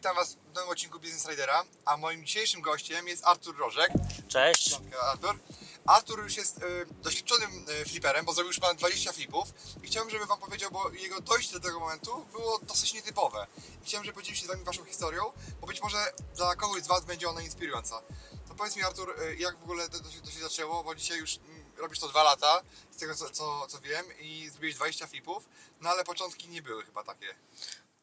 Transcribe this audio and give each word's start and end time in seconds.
Witam 0.00 0.16
Was 0.16 0.34
w 0.34 0.54
nowym 0.54 0.70
odcinku 0.70 1.00
Business 1.00 1.28
Ridera, 1.28 1.64
a 1.84 1.96
moim 1.96 2.26
dzisiejszym 2.26 2.60
gościem 2.60 3.08
jest 3.08 3.26
Artur 3.26 3.58
Rożek. 3.58 3.90
Cześć. 4.28 4.80
Artur. 5.02 5.38
Artur 5.86 6.22
już 6.22 6.36
jest 6.36 6.58
y, 6.58 6.86
doświadczonym 7.02 7.50
y, 7.82 7.84
fliperem, 7.84 8.24
bo 8.24 8.32
zrobił 8.32 8.48
już 8.48 8.60
ponad 8.60 8.76
20 8.76 9.12
flipów 9.12 9.48
i 9.82 9.86
chciałbym, 9.86 10.10
żeby 10.10 10.26
Wam 10.26 10.38
powiedział, 10.38 10.70
bo 10.70 10.90
jego 10.90 11.20
dojście 11.20 11.52
do 11.52 11.60
tego 11.60 11.80
momentu 11.80 12.26
było 12.32 12.58
dosyć 12.58 12.94
nietypowe. 12.94 13.46
I 13.82 13.86
chciałem, 13.86 14.04
żeby 14.04 14.16
podzielił 14.16 14.36
się 14.36 14.44
z 14.44 14.48
Wami 14.48 14.64
Waszą 14.64 14.84
historią, 14.84 15.32
bo 15.60 15.66
być 15.66 15.82
może 15.82 16.12
dla 16.36 16.56
kogoś 16.56 16.82
z 16.82 16.86
Was 16.86 17.04
będzie 17.04 17.28
ona 17.28 17.42
inspirująca. 17.42 18.02
To 18.48 18.54
powiedz 18.54 18.76
mi 18.76 18.82
Artur, 18.82 19.14
y, 19.22 19.36
jak 19.36 19.58
w 19.58 19.62
ogóle 19.62 19.88
to, 19.88 20.00
to, 20.00 20.10
się, 20.10 20.20
to 20.20 20.30
się 20.30 20.40
zaczęło, 20.40 20.84
bo 20.84 20.94
dzisiaj 20.94 21.18
już 21.18 21.36
mm, 21.36 21.64
robisz 21.76 21.98
to 21.98 22.08
dwa 22.08 22.22
lata, 22.22 22.62
z 22.90 22.96
tego 22.96 23.14
co, 23.14 23.30
co, 23.30 23.66
co 23.68 23.80
wiem, 23.80 24.06
i 24.20 24.48
zrobiłeś 24.48 24.74
20 24.74 25.06
flipów, 25.06 25.48
no 25.80 25.90
ale 25.90 26.04
początki 26.04 26.48
nie 26.48 26.62
były 26.62 26.84
chyba 26.84 27.04
takie. 27.04 27.34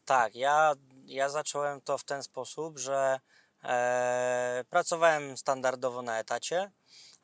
Tak, 0.05 0.35
ja, 0.35 0.73
ja 1.07 1.29
zacząłem 1.29 1.81
to 1.81 1.97
w 1.97 2.03
ten 2.03 2.23
sposób, 2.23 2.77
że 2.77 3.19
e, 3.63 4.63
pracowałem 4.69 5.37
standardowo 5.37 6.01
na 6.01 6.19
etacie, 6.19 6.71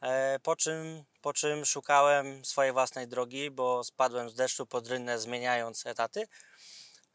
e, 0.02 0.40
po, 0.40 0.56
czym, 0.56 1.04
po 1.22 1.34
czym 1.34 1.66
szukałem 1.66 2.46
swojej 2.46 2.74
własnej 2.74 3.08
drogi, 3.08 3.52
bo 3.52 3.84
spadłem 3.84 4.30
z 4.30 4.36
deszczu 4.36 4.66
pod 4.66 4.88
rynnę 4.88 5.20
zmieniając 5.20 5.86
etaty. 5.86 6.28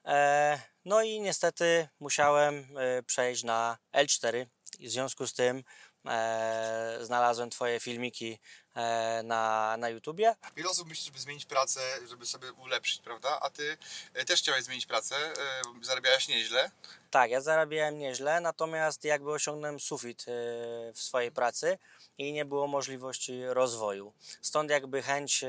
E, 0.05 0.59
no 0.84 1.03
i 1.03 1.20
niestety 1.20 1.89
musiałem 2.01 2.67
e, 2.77 3.03
przejść 3.03 3.45
na 3.45 3.78
L4 3.95 4.47
i 4.78 4.89
w 4.89 4.91
związku 4.91 5.27
z 5.27 5.34
tym 5.34 5.65
e, 6.09 6.98
znalazłem 7.03 7.51
Twoje 7.51 7.81
filmiki 7.81 8.39
e, 8.75 9.23
na, 9.25 9.77
na 9.78 9.89
YouTubie. 9.89 10.37
Wiele 10.56 10.70
osób 10.70 10.89
myśli, 10.89 11.05
żeby 11.06 11.19
zmienić 11.19 11.45
pracę, 11.45 11.81
żeby 12.09 12.27
sobie 12.27 12.53
ulepszyć, 12.53 13.03
prawda? 13.03 13.41
A 13.41 13.50
ty 13.50 13.77
e, 14.15 14.25
też 14.25 14.41
chciałeś 14.41 14.65
zmienić 14.65 14.87
pracę, 14.87 15.17
e, 15.17 15.62
zarabiałeś 15.83 16.28
nieźle. 16.28 16.70
Tak, 17.11 17.31
ja 17.31 17.41
zarabiałem 17.41 17.98
nieźle, 17.98 18.41
natomiast 18.41 19.05
jakby 19.05 19.31
osiągnąłem 19.31 19.81
sufit 19.81 20.23
e, 20.23 20.25
w 20.92 21.00
swojej 21.00 21.33
pracy 21.33 21.78
i 22.19 22.33
nie 22.33 22.45
było 22.45 22.67
możliwości 22.67 23.47
rozwoju. 23.47 24.12
Stąd 24.43 24.70
jakby 24.70 25.03
chęć 25.03 25.45
e, 25.45 25.48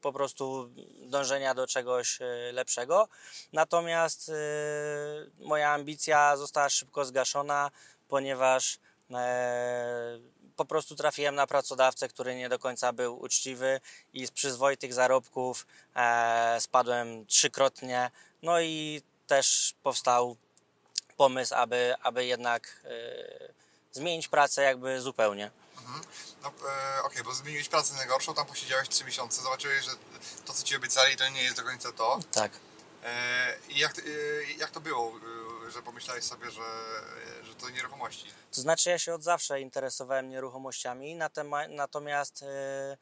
po 0.00 0.12
prostu 0.12 0.70
dążenia 1.02 1.54
do 1.54 1.66
czegoś 1.66 2.18
lepszego. 2.52 3.08
Natomiast 3.52 4.30
moja 5.38 5.70
ambicja 5.70 6.36
została 6.36 6.68
szybko 6.68 7.04
zgaszona, 7.04 7.70
ponieważ 8.08 8.78
po 10.56 10.64
prostu 10.64 10.96
trafiłem 10.96 11.34
na 11.34 11.46
pracodawcę, 11.46 12.08
który 12.08 12.36
nie 12.36 12.48
do 12.48 12.58
końca 12.58 12.92
był 12.92 13.20
uczciwy 13.20 13.80
i 14.12 14.26
z 14.26 14.30
przyzwoitych 14.30 14.94
zarobków 14.94 15.66
e, 15.96 16.56
spadłem 16.60 17.26
trzykrotnie. 17.26 18.10
No 18.42 18.60
i 18.60 19.02
też 19.26 19.74
powstał 19.82 20.36
pomysł, 21.16 21.54
aby, 21.54 21.94
aby 22.02 22.26
jednak 22.26 22.82
e, 22.84 23.52
zmienić 23.92 24.28
pracę 24.28 24.62
jakby 24.62 25.00
zupełnie. 25.00 25.50
No, 26.42 26.48
e, 26.48 27.02
Okej, 27.02 27.22
bo 27.22 27.34
zmieniłeś 27.34 27.68
pracę 27.68 27.94
na 27.94 28.06
gorszą, 28.06 28.34
tam 28.34 28.46
posiedziałeś 28.46 28.88
3 28.88 29.04
miesiące, 29.04 29.42
zobaczyłeś, 29.42 29.84
że 29.84 29.90
to, 30.44 30.52
co 30.52 30.64
ci 30.64 30.76
obiecali, 30.76 31.16
to 31.16 31.28
nie 31.28 31.42
jest 31.42 31.56
do 31.56 31.62
końca 31.62 31.92
to. 31.92 32.18
Tak. 32.32 32.52
E, 33.04 33.56
jak, 33.68 33.98
e, 33.98 34.02
jak 34.58 34.70
to 34.70 34.80
było, 34.80 35.08
e, 35.08 35.49
że 35.70 35.82
pomyślałeś 35.82 36.24
sobie, 36.24 36.50
że, 36.50 36.62
że 37.42 37.54
to 37.54 37.70
nieruchomości? 37.70 38.26
To 38.52 38.60
znaczy 38.60 38.90
ja 38.90 38.98
się 38.98 39.14
od 39.14 39.22
zawsze 39.22 39.60
interesowałem 39.60 40.28
nieruchomościami, 40.28 41.18
natomiast 41.68 42.42
e, 42.42 42.96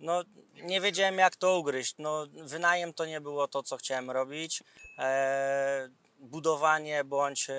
no, 0.00 0.24
nie 0.62 0.80
wiedziałem 0.80 1.18
jak 1.18 1.36
to 1.36 1.58
ugryźć. 1.58 1.94
No, 1.98 2.26
wynajem 2.44 2.94
to 2.94 3.06
nie 3.06 3.20
było 3.20 3.48
to, 3.48 3.62
co 3.62 3.76
chciałem 3.76 4.10
robić. 4.10 4.62
E, 4.98 5.88
budowanie 6.18 7.04
bądź 7.04 7.50
e, 7.50 7.54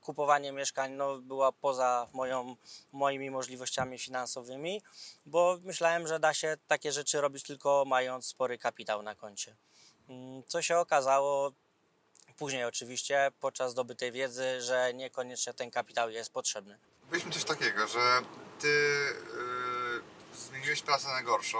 kupowanie 0.00 0.52
mieszkań 0.52 0.92
no, 0.92 1.18
była 1.18 1.52
poza 1.52 2.08
moją, 2.12 2.56
moimi 2.92 3.30
możliwościami 3.30 3.98
finansowymi, 3.98 4.82
bo 5.26 5.58
myślałem, 5.62 6.08
że 6.08 6.20
da 6.20 6.34
się 6.34 6.56
takie 6.66 6.92
rzeczy 6.92 7.20
robić 7.20 7.42
tylko 7.42 7.84
mając 7.86 8.26
spory 8.26 8.58
kapitał 8.58 9.02
na 9.02 9.14
koncie. 9.14 9.56
Mm, 10.08 10.42
Co 10.46 10.62
się 10.62 10.78
okazało 10.78 11.52
później 12.42 12.64
oczywiście 12.64 13.32
podczas 13.40 13.72
zdobytej 13.72 14.12
wiedzy, 14.12 14.60
że 14.60 14.94
niekoniecznie 14.94 15.54
ten 15.54 15.70
kapitał 15.70 16.10
jest 16.10 16.32
potrzebny. 16.32 16.78
Powiedzmy 17.08 17.32
coś 17.32 17.44
takiego, 17.44 17.86
że 17.86 18.22
ty 18.60 18.68
e, 20.34 20.36
zmieniłeś 20.36 20.82
pracę 20.82 21.08
na 21.08 21.22
gorszą, 21.22 21.58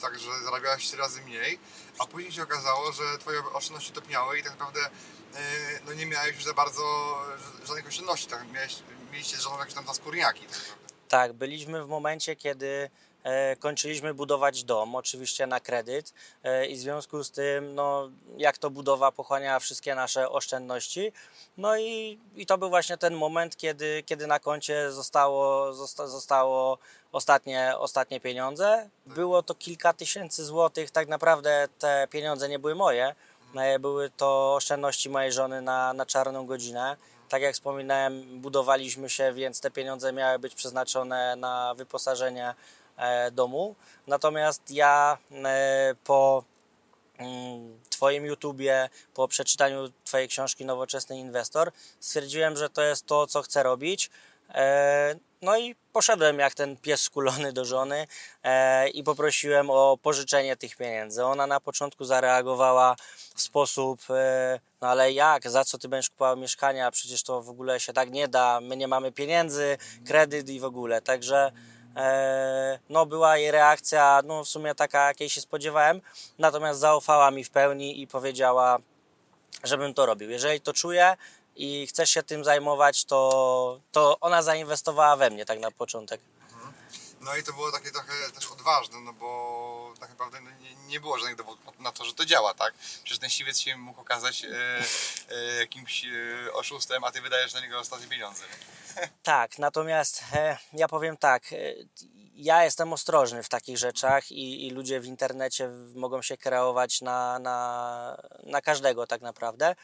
tak 0.00 0.18
że 0.18 0.30
zarabiałeś 0.44 0.86
3 0.86 0.96
razy 0.96 1.22
mniej, 1.22 1.58
a 1.98 2.06
później 2.06 2.32
się 2.32 2.42
okazało, 2.42 2.92
że 2.92 3.02
twoje 3.18 3.38
oszczędności 3.52 3.92
topniały 3.92 4.38
i 4.38 4.42
tak 4.42 4.52
naprawdę 4.52 4.80
e, 4.80 4.90
no 5.86 5.94
nie 5.94 6.06
miałeś 6.06 6.34
już 6.34 6.44
za 6.44 6.54
bardzo 6.54 6.82
żadnych 7.66 7.86
oszczędności, 7.86 8.26
tak? 8.26 8.52
Miałeś, 8.52 8.76
mieliście 9.12 9.36
żoną 9.36 9.58
jakieś 9.58 9.74
tam 9.74 9.86
zaskórniaki. 9.86 10.46
Tak. 10.46 10.58
Tak, 11.08 11.32
byliśmy 11.32 11.84
w 11.84 11.88
momencie, 11.88 12.36
kiedy 12.36 12.90
kończyliśmy 13.60 14.14
budować 14.14 14.64
dom, 14.64 14.94
oczywiście 14.94 15.46
na 15.46 15.60
kredyt 15.60 16.14
e, 16.44 16.66
i 16.66 16.76
w 16.76 16.78
związku 16.78 17.24
z 17.24 17.30
tym, 17.30 17.74
no, 17.74 18.10
jak 18.36 18.58
to 18.58 18.70
budowa 18.70 19.12
pochłania 19.12 19.58
wszystkie 19.58 19.94
nasze 19.94 20.30
oszczędności. 20.30 21.12
No 21.56 21.78
i, 21.78 22.18
i 22.36 22.46
to 22.46 22.58
był 22.58 22.68
właśnie 22.68 22.96
ten 22.96 23.14
moment, 23.14 23.56
kiedy, 23.56 24.02
kiedy 24.06 24.26
na 24.26 24.38
koncie 24.38 24.92
zostało, 24.92 25.72
zosta, 25.74 26.06
zostało 26.06 26.78
ostatnie, 27.12 27.74
ostatnie 27.78 28.20
pieniądze. 28.20 28.88
Było 29.06 29.42
to 29.42 29.54
kilka 29.54 29.92
tysięcy 29.92 30.44
złotych, 30.44 30.90
tak 30.90 31.08
naprawdę 31.08 31.68
te 31.78 32.08
pieniądze 32.10 32.48
nie 32.48 32.58
były 32.58 32.74
moje, 32.74 33.14
e, 33.56 33.78
były 33.78 34.10
to 34.10 34.54
oszczędności 34.54 35.10
mojej 35.10 35.32
żony 35.32 35.62
na, 35.62 35.92
na 35.92 36.06
czarną 36.06 36.46
godzinę. 36.46 36.96
Tak 37.28 37.42
jak 37.42 37.54
wspominałem, 37.54 38.40
budowaliśmy 38.40 39.10
się, 39.10 39.32
więc 39.32 39.60
te 39.60 39.70
pieniądze 39.70 40.12
miały 40.12 40.38
być 40.38 40.54
przeznaczone 40.54 41.36
na 41.36 41.74
wyposażenie 41.74 42.48
e, 42.48 42.54
domu. 43.32 43.74
Natomiast 44.06 44.70
ja 44.70 45.18
e, 45.44 45.94
po 46.04 46.44
mm, 47.18 47.80
Twoim 47.90 48.26
YouTubie, 48.26 48.88
po 49.14 49.28
przeczytaniu 49.28 49.88
Twojej 50.04 50.28
książki 50.28 50.64
Nowoczesny 50.64 51.18
Inwestor, 51.18 51.72
stwierdziłem, 52.00 52.56
że 52.56 52.70
to 52.70 52.82
jest 52.82 53.06
to, 53.06 53.26
co 53.26 53.42
chcę 53.42 53.62
robić. 53.62 54.10
E, 54.54 55.14
No 55.42 55.58
i 55.58 55.74
poszedłem 55.92 56.38
jak 56.38 56.54
ten 56.54 56.76
pies 56.76 57.02
skulony 57.02 57.52
do 57.52 57.64
żony 57.64 58.06
e, 58.42 58.88
i 58.88 59.04
poprosiłem 59.04 59.70
o 59.70 59.98
pożyczenie 60.02 60.56
tych 60.56 60.76
pieniędzy. 60.76 61.24
Ona 61.24 61.46
na 61.46 61.60
początku 61.60 62.04
zareagowała 62.04 62.96
w 63.34 63.40
sposób, 63.42 64.00
e, 64.10 64.60
no 64.80 64.88
ale 64.88 65.12
jak, 65.12 65.50
za 65.50 65.64
co 65.64 65.78
ty 65.78 65.88
będziesz 65.88 66.10
kupował 66.10 66.36
mieszkania, 66.36 66.90
przecież 66.90 67.22
to 67.22 67.42
w 67.42 67.50
ogóle 67.50 67.80
się 67.80 67.92
tak 67.92 68.10
nie 68.10 68.28
da, 68.28 68.60
my 68.60 68.76
nie 68.76 68.88
mamy 68.88 69.12
pieniędzy, 69.12 69.78
kredyt 70.06 70.48
i 70.48 70.60
w 70.60 70.64
ogóle. 70.64 71.00
Także 71.00 71.46
e, 71.46 71.52
no 72.88 73.06
była 73.06 73.36
jej 73.36 73.50
reakcja, 73.50 74.20
no 74.24 74.44
w 74.44 74.48
sumie 74.48 74.74
taka, 74.74 75.06
jakiej 75.06 75.30
się 75.30 75.40
spodziewałem, 75.40 76.00
natomiast 76.38 76.80
zaufała 76.80 77.30
mi 77.30 77.44
w 77.44 77.50
pełni 77.50 78.02
i 78.02 78.06
powiedziała, 78.06 78.78
żebym 79.64 79.94
to 79.94 80.06
robił. 80.06 80.30
Jeżeli 80.30 80.60
to 80.60 80.72
czuję 80.72 81.16
i 81.56 81.86
chcesz 81.86 82.10
się 82.10 82.22
tym 82.22 82.44
zajmować, 82.44 83.04
to, 83.04 83.80
to 83.92 84.16
ona 84.20 84.42
zainwestowała 84.42 85.16
we 85.16 85.30
mnie 85.30 85.44
tak 85.44 85.60
na 85.60 85.70
początek. 85.70 86.20
No 87.20 87.36
i 87.36 87.42
to 87.42 87.52
było 87.52 87.72
takie 87.72 87.90
trochę 87.90 88.12
też 88.34 88.46
odważne, 88.46 89.00
no 89.00 89.12
bo 89.12 89.94
tak 90.00 90.10
naprawdę 90.10 90.40
no 90.40 90.50
nie, 90.50 90.74
nie 90.74 91.00
było 91.00 91.18
żadnych 91.18 91.36
dowodów 91.36 91.78
na 91.78 91.92
to, 91.92 92.04
że 92.04 92.14
to 92.14 92.24
działa, 92.24 92.54
tak? 92.54 92.74
Przecież 92.74 93.18
ten 93.18 93.30
siwiec 93.30 93.60
się 93.60 93.76
mógł 93.76 94.00
okazać 94.00 94.44
e, 94.44 94.48
e, 95.30 95.54
jakimś 95.54 96.04
e, 96.04 96.52
oszustem, 96.52 97.04
a 97.04 97.10
ty 97.10 97.20
wydajesz 97.20 97.54
na 97.54 97.60
niego 97.60 97.78
ostatnie 97.78 98.06
pieniądze. 98.06 98.44
Tak, 99.22 99.58
natomiast 99.58 100.22
e, 100.34 100.56
ja 100.72 100.88
powiem 100.88 101.16
tak, 101.16 101.52
e, 101.52 101.56
ja 102.34 102.64
jestem 102.64 102.92
ostrożny 102.92 103.42
w 103.42 103.48
takich 103.48 103.78
rzeczach 103.78 104.32
i, 104.32 104.66
i 104.66 104.70
ludzie 104.70 105.00
w 105.00 105.06
internecie 105.06 105.68
mogą 105.94 106.22
się 106.22 106.36
kreować 106.36 107.00
na, 107.00 107.38
na, 107.38 108.22
na 108.42 108.60
każdego 108.60 109.06
tak 109.06 109.20
naprawdę. 109.20 109.74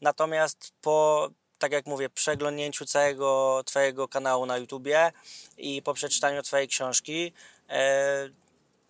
Natomiast 0.00 0.72
po, 0.80 1.28
tak 1.58 1.72
jak 1.72 1.86
mówię, 1.86 2.10
przeglądnięciu 2.10 2.86
całego 2.86 3.62
Twojego 3.66 4.08
kanału 4.08 4.46
na 4.46 4.58
YouTubie 4.58 5.12
i 5.56 5.82
po 5.82 5.94
przeczytaniu 5.94 6.42
Twojej 6.42 6.68
książki, 6.68 7.32
e, 7.68 8.28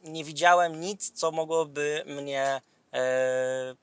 nie 0.05 0.25
widziałem 0.25 0.81
nic, 0.81 1.11
co 1.11 1.31
mogłoby 1.31 2.05
mnie 2.07 2.61
e, 2.93 3.75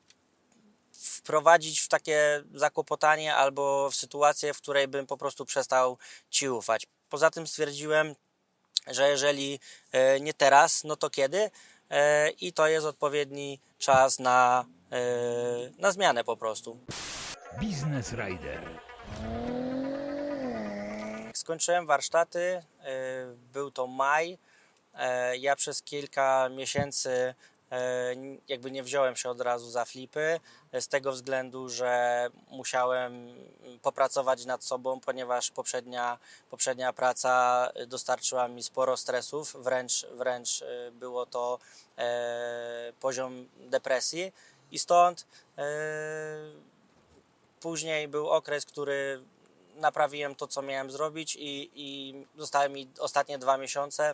wprowadzić 1.03 1.79
w 1.79 1.87
takie 1.87 2.43
zakłopotanie 2.53 3.35
albo 3.35 3.89
w 3.89 3.95
sytuację, 3.95 4.53
w 4.53 4.57
której 4.57 4.87
bym 4.87 5.07
po 5.07 5.17
prostu 5.17 5.45
przestał 5.45 5.97
ci 6.29 6.49
ufać. 6.49 6.87
Poza 7.09 7.29
tym 7.29 7.47
stwierdziłem, 7.47 8.15
że 8.87 9.09
jeżeli 9.09 9.59
e, 9.91 10.19
nie 10.19 10.33
teraz, 10.33 10.83
no 10.83 10.95
to 10.95 11.09
kiedy? 11.09 11.51
E, 11.89 12.29
I 12.29 12.53
to 12.53 12.67
jest 12.67 12.85
odpowiedni 12.85 13.59
czas 13.77 14.19
na, 14.19 14.65
e, 14.91 14.97
na 15.77 15.91
zmianę 15.91 16.23
po 16.23 16.37
prostu. 16.37 16.77
Business 17.61 18.11
Rider. 18.13 18.79
Skończyłem 21.33 21.87
warsztaty, 21.87 22.63
był 23.53 23.71
to 23.71 23.87
maj. 23.87 24.37
Ja 25.39 25.55
przez 25.55 25.81
kilka 25.81 26.49
miesięcy 26.49 27.35
jakby 28.47 28.71
nie 28.71 28.83
wziąłem 28.83 29.15
się 29.15 29.29
od 29.29 29.41
razu 29.41 29.69
za 29.69 29.85
flipy, 29.85 30.39
e, 30.71 30.81
z 30.81 30.87
tego 30.87 31.11
względu, 31.11 31.69
że 31.69 32.27
musiałem 32.49 33.35
popracować 33.81 34.45
nad 34.45 34.63
sobą, 34.63 34.99
ponieważ 34.99 35.51
poprzednia, 35.51 36.17
poprzednia 36.49 36.93
praca 36.93 37.69
dostarczyła 37.87 38.47
mi 38.47 38.63
sporo 38.63 38.97
stresów, 38.97 39.55
wręcz, 39.59 40.05
wręcz 40.11 40.61
e, 40.61 40.91
było 40.91 41.25
to 41.25 41.59
e, 41.97 42.93
poziom 42.99 43.49
depresji. 43.69 44.33
I 44.71 44.79
stąd 44.79 45.27
e, 45.57 45.63
Później 47.63 48.07
był 48.07 48.29
okres, 48.29 48.65
który 48.65 49.23
naprawiłem 49.75 50.35
to, 50.35 50.47
co 50.47 50.61
miałem 50.61 50.91
zrobić 50.91 51.35
i, 51.35 51.71
i 51.75 52.13
zostały 52.37 52.69
mi 52.69 52.89
ostatnie 52.99 53.37
dwa 53.37 53.57
miesiące, 53.57 54.13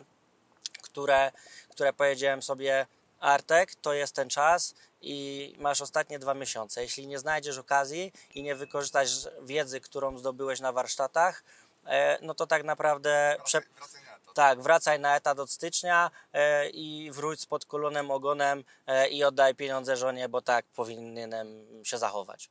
które, 0.82 1.32
które 1.70 1.92
powiedziałem 1.92 2.42
sobie 2.42 2.86
Artek, 3.20 3.74
to 3.74 3.92
jest 3.92 4.14
ten 4.14 4.28
czas 4.30 4.74
i 5.00 5.54
masz 5.58 5.80
ostatnie 5.80 6.18
dwa 6.18 6.34
miesiące. 6.34 6.82
Jeśli 6.82 7.06
nie 7.06 7.18
znajdziesz 7.18 7.58
okazji 7.58 8.12
i 8.34 8.42
nie 8.42 8.54
wykorzystasz 8.54 9.10
wiedzy, 9.42 9.80
którą 9.80 10.18
zdobyłeś 10.18 10.60
na 10.60 10.72
warsztatach, 10.72 11.44
e, 11.86 12.18
no 12.22 12.34
to 12.34 12.46
tak 12.46 12.64
naprawdę 12.64 13.36
prze, 13.44 13.60
Wracaj, 13.60 14.02
na 14.04 14.18
to. 14.26 14.32
tak, 14.32 14.60
wracaj 14.62 15.00
na 15.00 15.16
etat 15.16 15.38
od 15.38 15.50
stycznia 15.50 16.10
e, 16.32 16.68
i 16.70 17.10
wróć 17.12 17.40
z 17.40 17.46
podkulonym 17.46 18.10
ogonem 18.10 18.64
e, 18.86 19.08
i 19.08 19.24
oddaj 19.24 19.54
pieniądze 19.54 19.96
żonie, 19.96 20.28
bo 20.28 20.42
tak 20.42 20.64
powinienem 20.66 21.66
się 21.84 21.98
zachować. 21.98 22.50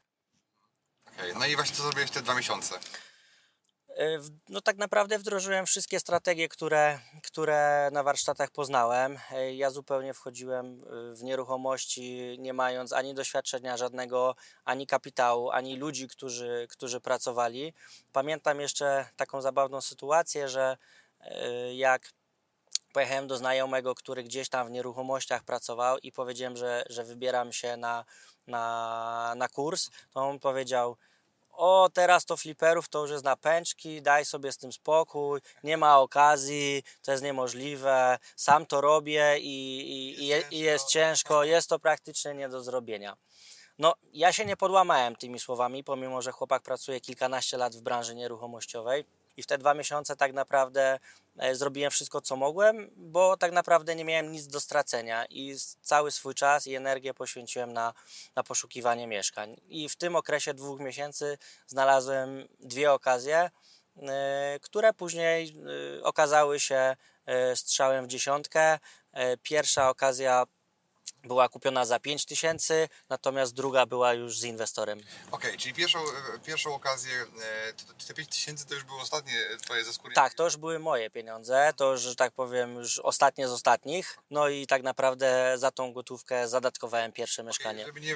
Okej, 1.14 1.34
No 1.40 1.46
i 1.46 1.56
właśnie 1.56 1.76
co 1.76 1.84
zrobiłeś 1.84 2.12
te 2.12 2.22
dwa 2.22 2.36
miesiące? 2.36 2.80
E, 4.00 4.20
No 4.50 4.62
tak 4.62 4.78
naprawdę 4.78 5.20
wdrożyłem 5.20 5.66
wszystkie 5.66 6.00
strategie, 6.00 6.50
które, 6.50 7.00
które 7.24 7.90
na 7.94 8.04
warsztatach 8.04 8.52
poznałem. 8.52 9.18
E, 9.32 9.54
Ja 9.56 9.70
zupełnie 9.70 10.14
wchodziłem 10.14 10.66
e, 10.66 11.16
w 11.16 11.24
nieruchomości, 11.24 12.36
nie 12.40 12.54
mając 12.54 12.94
ani 12.94 13.14
doświadczenia 13.14 13.78
żadnego, 13.78 14.36
ani 14.66 14.88
kapitału, 14.88 15.50
ani 15.50 15.78
ludzi, 15.78 16.08
którzy, 16.08 16.68
którzy 16.70 17.02
pracowali. 17.02 17.74
Pamiętam 18.14 18.60
jeszcze 18.60 19.06
taką 19.16 19.42
zabawną 19.42 19.82
sytuację, 19.82 20.50
że 20.50 20.78
jak 21.74 22.12
pojechałem 22.94 23.28
do 23.28 23.38
znajomego, 23.38 23.96
który 23.96 24.24
gdzieś 24.24 24.50
tam 24.50 24.68
w 24.68 24.72
nieruchomościach 24.72 25.44
pracował 25.44 25.98
i 25.98 26.12
powiedziałem, 26.12 26.58
że, 26.58 26.84
że 26.90 27.04
wybieram 27.04 27.54
się 27.54 27.78
na, 27.78 28.06
na, 28.48 29.34
na 29.38 29.48
kurs, 29.48 29.90
to 30.12 30.20
on 30.20 30.40
powiedział, 30.40 30.98
o 31.60 31.90
teraz 31.94 32.26
to 32.26 32.38
fliperów 32.38 32.90
to 32.90 33.02
już 33.02 33.12
jest 33.12 33.24
na 33.24 33.36
pęczki, 33.36 34.02
daj 34.02 34.26
sobie 34.26 34.52
z 34.52 34.58
tym 34.58 34.74
spokój, 34.74 35.42
nie 35.64 35.78
ma 35.78 36.00
okazji, 36.00 36.84
to 37.02 37.12
jest 37.12 37.24
niemożliwe, 37.24 38.20
sam 38.36 38.66
to 38.66 38.82
robię 38.82 39.40
i, 39.40 39.80
i, 39.80 40.24
i, 40.24 40.28
je, 40.28 40.44
i 40.52 40.60
jest 40.60 40.88
ciężko, 40.88 41.44
jest 41.44 41.70
to 41.70 41.80
praktycznie 41.80 42.34
nie 42.34 42.50
do 42.50 42.64
zrobienia. 42.64 43.18
No, 43.80 43.94
ja 44.14 44.34
się 44.34 44.46
nie 44.46 44.58
podłamałem 44.58 45.16
tymi 45.16 45.40
słowami, 45.40 45.84
pomimo 45.84 46.22
że 46.22 46.32
chłopak 46.32 46.64
pracuje 46.64 47.02
kilkanaście 47.02 47.58
lat 47.58 47.76
w 47.76 47.82
branży 47.82 48.16
nieruchomościowej 48.16 49.06
i 49.40 49.44
w 49.44 49.46
te 49.46 49.58
dwa 49.58 49.74
miesiące 49.74 50.16
tak 50.16 50.34
naprawdę 50.34 51.00
e, 51.38 51.56
zrobiłem 51.56 51.92
wszystko, 51.92 52.22
co 52.22 52.36
mogłem, 52.36 52.90
bo 52.96 53.38
tak 53.38 53.52
naprawdę 53.52 53.96
nie 53.96 54.06
miałem 54.06 54.32
nic 54.32 54.48
do 54.48 54.60
stracenia 54.60 55.26
i 55.30 55.56
cały 55.82 56.12
swój 56.12 56.36
czas 56.36 56.68
i 56.68 56.76
energię 56.76 57.14
poświęciłem 57.14 57.74
na, 57.74 57.94
na 58.36 58.44
poszukiwanie 58.44 59.08
mieszkań. 59.08 59.56
I 59.68 59.90
w 59.90 59.96
tym 59.96 60.16
okresie 60.16 60.54
dwóch 60.54 60.80
miesięcy 60.80 61.38
znalazłem 61.68 62.48
dwie 62.60 62.92
okazje, 62.92 63.50
e, 63.98 64.60
które 64.62 64.94
później 64.94 65.56
e, 66.00 66.04
okazały 66.04 66.60
się 66.60 66.96
strzałem 67.56 68.06
w 68.06 68.08
dziesiątkę. 68.08 68.80
Pierwsza 69.44 69.90
okazja 69.90 70.46
była 71.24 71.50
kupiona 71.50 71.86
za 71.86 72.00
5 72.00 72.26
tysięcy, 72.26 72.90
natomiast 73.10 73.54
druga 73.54 73.86
była 73.86 74.14
już 74.14 74.40
z 74.40 74.44
inwestorem. 74.44 75.02
Okej, 75.32 75.58
czyli 75.58 75.74
pierwszą, 75.76 76.00
e, 76.00 76.40
pierwszą 76.46 76.76
okazję, 76.76 77.26
e, 77.70 78.06
te 78.08 78.14
5 78.14 78.30
tysięcy 78.30 78.66
to 78.66 78.74
już 78.74 78.84
było 78.84 79.02
ostatnie 79.02 79.34
twoje 79.64 79.86
zaskórie? 79.86 80.16
Tak, 80.16 80.34
to 80.34 80.44
już 80.44 80.58
były 80.58 80.80
moje 80.80 81.10
pieniądze, 81.10 81.74
to 81.76 81.92
już, 81.92 82.02
że 82.02 82.16
tak 82.16 82.32
powiem, 82.32 82.76
już 82.76 83.00
ostatnie 83.00 83.48
z 83.48 83.52
ostatnich. 83.52 84.18
No 84.32 84.50
i 84.50 84.68
tak 84.68 84.84
naprawdę 84.84 85.54
za 85.58 85.72
tą 85.72 85.94
gotówkę 85.94 86.48
zadatkowałem 86.48 87.12
pierwsze 87.12 87.44
mieszkanie. 87.44 87.86
Żeby 87.86 88.02
nie, 88.02 88.16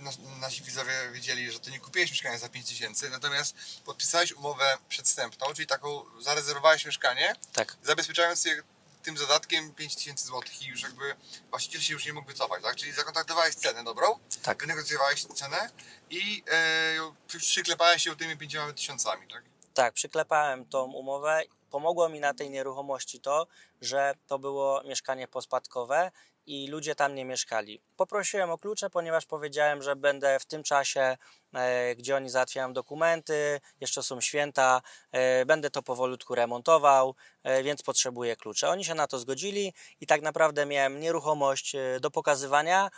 nas, 0.00 0.18
nasi 0.40 0.62
widzowie 0.62 0.92
wiedzieli, 1.12 1.52
że 1.52 1.60
to 1.60 1.70
nie 1.70 1.80
kupiłeś 1.80 2.10
mieszkania 2.10 2.38
za 2.38 2.48
5 2.48 2.68
tysięcy, 2.68 3.10
natomiast 3.10 3.54
podpisałeś 3.84 4.32
umowę 4.32 4.78
przedstępną, 4.88 5.54
czyli 5.54 5.66
taką 5.66 6.04
zarezerwowałeś 6.20 6.86
mieszkanie, 6.86 7.34
Tak, 7.52 7.76
zabezpieczając 7.82 8.44
je 8.44 8.62
tym 9.02 9.16
zadatkiem 9.18 9.74
5 9.74 9.96
tysięcy 9.96 10.26
złotych 10.26 10.62
i 10.62 10.66
już 10.66 10.82
jakby 10.82 11.16
właściciel 11.50 11.80
się 11.80 11.92
już 11.92 12.06
nie 12.06 12.12
mógł 12.12 12.28
wycofać, 12.28 12.62
tak? 12.62 12.76
Czyli 12.76 12.92
zakontaktowałeś 12.92 13.54
cenę 13.54 13.84
dobrą, 13.84 14.18
tak. 14.42 14.60
wynegocjowałeś 14.60 15.24
cenę 15.24 15.70
i 16.10 16.44
e, 16.50 17.38
przyklepałeś 17.38 18.02
się 18.02 18.16
tymi 18.16 18.36
5 18.36 18.56
tysiącami, 18.76 19.28
tak? 19.28 19.42
Tak, 19.74 19.94
przyklepałem 19.94 20.64
tą 20.64 20.84
umowę. 20.92 21.42
Pomogło 21.70 22.08
mi 22.08 22.20
na 22.20 22.34
tej 22.34 22.50
nieruchomości 22.50 23.20
to, 23.20 23.46
że 23.80 24.14
to 24.26 24.38
było 24.38 24.82
mieszkanie 24.84 25.28
pospadkowe 25.28 26.10
i 26.46 26.68
ludzie 26.68 26.94
tam 26.94 27.14
nie 27.14 27.24
mieszkali. 27.24 27.80
Poprosiłem 27.96 28.50
o 28.50 28.58
klucze, 28.58 28.90
ponieważ 28.90 29.26
powiedziałem, 29.26 29.82
że 29.82 29.96
będę 29.96 30.40
w 30.40 30.44
tym 30.44 30.62
czasie, 30.62 31.16
e, 31.54 31.94
gdzie 31.94 32.16
oni 32.16 32.30
załatwiają 32.30 32.72
dokumenty, 32.72 33.60
jeszcze 33.80 34.02
są 34.02 34.20
święta, 34.20 34.82
e, 35.12 35.46
będę 35.46 35.70
to 35.70 35.82
powolutku 35.82 36.34
remontował, 36.34 37.14
e, 37.42 37.62
więc 37.62 37.82
potrzebuję 37.82 38.36
klucze. 38.36 38.68
Oni 38.68 38.84
się 38.84 38.94
na 38.94 39.06
to 39.06 39.18
zgodzili 39.18 39.74
i 40.00 40.06
tak 40.06 40.22
naprawdę 40.22 40.66
miałem 40.66 41.00
nieruchomość 41.00 41.76
do 42.00 42.10
pokazywania. 42.10 42.90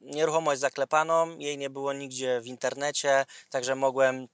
Nieruchomość 0.00 0.60
zaklepaną, 0.60 1.38
jej 1.38 1.58
nie 1.58 1.70
było 1.70 1.92
nigdzie 1.92 2.40
w 2.40 2.46
internecie, 2.46 3.26
także 3.50 3.74
mogłem 3.74 4.28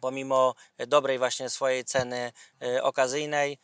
pomimo 0.00 0.54
dobrej 0.78 1.18
właśnie 1.18 1.50
swojej 1.50 1.84
ceny 1.84 2.32
okazyjnej 2.82 3.58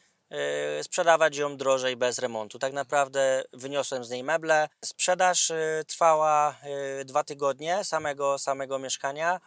sprzedawać 0.82 1.36
ją 1.36 1.56
drożej 1.56 1.96
bez 1.96 2.18
remontu. 2.18 2.58
Tak 2.58 2.72
naprawdę 2.72 3.44
wyniosłem 3.52 4.04
z 4.04 4.10
niej 4.10 4.24
meble. 4.24 4.68
Sprzedaż 4.84 5.50
e, 5.50 5.84
trwała 5.86 6.54
e, 7.00 7.04
dwa 7.04 7.24
tygodnie 7.24 7.84
samego, 7.84 8.38
samego 8.38 8.78
mieszkania. 8.78 9.40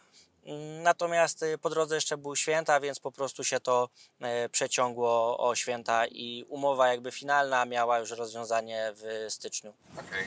Natomiast 0.83 1.43
e, 1.43 1.57
po 1.57 1.69
drodze 1.69 1.95
jeszcze 1.95 2.17
były 2.17 2.37
święta, 2.37 2.79
więc 2.79 2.99
po 2.99 3.11
prostu 3.11 3.43
się 3.43 3.59
to 3.59 3.89
e, 4.19 4.49
przeciągło 4.49 5.37
o 5.37 5.55
święta 5.55 6.07
i 6.07 6.45
umowa 6.49 6.87
jakby 6.87 7.11
finalna 7.11 7.65
miała 7.65 7.99
już 7.99 8.11
rozwiązanie 8.11 8.93
w 8.95 9.25
styczniu. 9.29 9.73
Okej. 9.93 10.25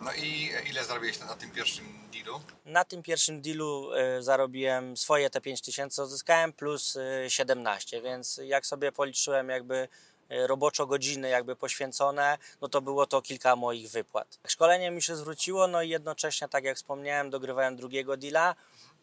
No 0.00 0.12
i 0.12 0.50
ile 0.70 0.84
zarobiłeś 0.84 1.20
na, 1.20 1.34
tym 1.36 1.50
pierwszym 1.50 2.02
dealu? 2.12 2.40
Na 2.64 2.84
tym 2.84 3.02
pierwszym 3.02 3.42
dealu 3.42 3.92
e, 3.92 4.22
zarobiłem 4.22 4.96
swoje 4.96 5.30
te 5.30 5.40
5000 5.40 6.02
odzyskałem 6.02 6.52
plus 6.52 6.96
e, 6.96 7.30
17, 7.30 8.02
więc 8.02 8.40
jak 8.44 8.66
sobie 8.66 8.92
policzyłem 8.92 9.48
jakby 9.48 9.88
e, 10.28 10.46
roboczo 10.46 10.86
godziny 10.86 11.28
jakby 11.28 11.56
poświęcone, 11.56 12.38
no 12.60 12.68
to 12.68 12.80
było 12.80 13.06
to 13.06 13.22
kilka 13.22 13.56
moich 13.56 13.90
wypłat. 13.90 14.38
Szkolenie 14.46 14.90
mi 14.90 15.02
się 15.02 15.16
zwróciło, 15.16 15.66
no 15.66 15.82
i 15.82 15.88
jednocześnie, 15.88 16.48
tak 16.48 16.64
jak 16.64 16.76
wspomniałem, 16.76 17.30
dogrywałem 17.30 17.76
drugiego 17.76 18.16
deala. 18.16 18.54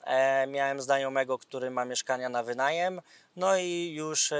E, 0.09 0.47
miałem 0.47 0.81
znajomego, 0.81 1.37
który 1.37 1.71
ma 1.71 1.85
mieszkania 1.85 2.29
na 2.29 2.43
wynajem, 2.43 3.01
no 3.35 3.57
i 3.57 3.93
już 3.95 4.31
e, 4.31 4.37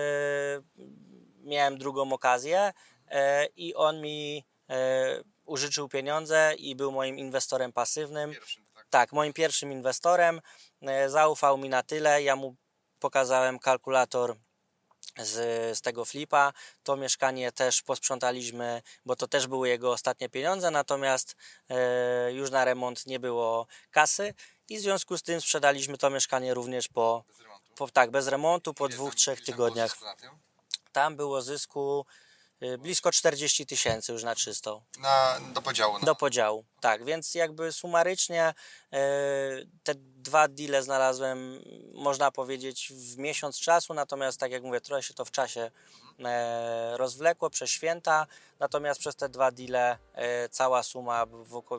miałem 1.44 1.78
drugą 1.78 2.14
okazję 2.14 2.74
e, 3.08 3.46
i 3.46 3.76
on 3.76 4.02
mi 4.02 4.46
użyczył 5.46 5.90
pieniądze 5.90 6.54
i 6.58 6.76
był 6.76 6.92
moim 6.92 7.18
inwestorem 7.18 7.74
pasywnym. 7.74 8.32
Pierwszym, 8.32 8.66
tak? 8.76 8.88
Tak, 8.90 9.12
moim 9.12 9.34
pierwszym 9.34 9.72
inwestorem. 9.72 10.42
Zaufał 11.08 11.58
mi 11.58 11.70
na 11.70 11.84
tyle. 11.84 12.24
Ja 12.24 12.36
mu 12.36 12.56
pokazałem 13.00 13.60
kalkulator 13.60 14.36
z, 15.18 15.34
z 15.78 15.82
tego 15.82 16.06
flipa. 16.06 16.54
To 16.84 16.98
mieszkanie 16.98 17.52
też 17.52 17.82
posprzątaliśmy, 17.82 18.82
bo 19.06 19.16
to 19.16 19.28
też 19.28 19.48
były 19.48 19.70
jego 19.70 19.92
ostatnie 19.92 20.30
pieniądze, 20.30 20.72
natomiast 20.72 21.36
e, 21.70 22.34
już 22.34 22.52
na 22.52 22.66
remont 22.66 23.06
nie 23.06 23.20
było 23.20 23.68
kasy 23.92 24.34
i 24.70 24.78
w 24.78 24.82
związku 24.82 25.18
z 25.18 25.24
tym 25.24 25.42
sprzedaliśmy 25.42 25.98
to 25.98 26.10
mieszkanie 26.10 26.54
również 26.54 26.88
po, 26.88 27.24
Bez 27.28 27.38
po 27.78 27.88
tak, 27.88 28.12
bez 28.12 28.28
remontu, 28.28 28.74
po 28.74 28.86
Ile 28.88 28.96
dwóch, 28.96 29.10
tam- 29.10 29.18
trzech 29.18 29.42
tygodniach. 29.44 29.98
Tam 30.92 31.16
było 31.16 31.42
zysku 31.42 32.06
blisko 32.80 33.12
40 33.12 33.66
tysięcy 33.66 34.12
już 34.12 34.24
na 34.24 34.36
czysto. 34.36 34.82
Na, 35.00 35.40
do 35.54 35.62
podziału. 35.62 35.94
No. 36.00 36.06
Do 36.06 36.16
podziału, 36.16 36.66
tak, 36.82 37.06
więc 37.06 37.36
jakby 37.36 37.72
sumarycznie 37.72 38.44
e, 38.44 38.54
te 39.84 39.96
dwa 39.96 40.48
deale 40.48 40.84
znalazłem, 40.84 41.64
można 41.94 42.32
powiedzieć, 42.32 42.94
w 42.96 43.18
miesiąc 43.18 43.60
czasu, 43.60 43.94
natomiast 43.94 44.40
tak 44.40 44.52
jak 44.52 44.64
mówię, 44.64 44.82
trochę 44.82 45.04
się 45.04 45.14
to 45.14 45.26
w 45.26 45.32
czasie 45.32 45.72
e, 46.20 46.98
rozwlekło 46.98 47.50
przez 47.50 47.70
święta, 47.70 48.28
natomiast 48.60 49.00
przez 49.00 49.16
te 49.16 49.30
dwa 49.30 49.52
deale 49.52 49.98
e, 50.14 50.50
cała 50.50 50.84
suma 50.84 51.26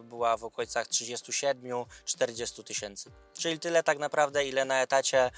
była 0.02 0.37
w 0.37 0.44
okolicach 0.44 0.88
37-40 0.88 2.64
tysięcy. 2.64 3.10
Czyli 3.38 3.58
tyle 3.58 3.82
tak 3.82 3.99
naprawdę, 3.99 4.44
ile 4.44 4.64
na 4.64 4.82
etacie 4.82 5.30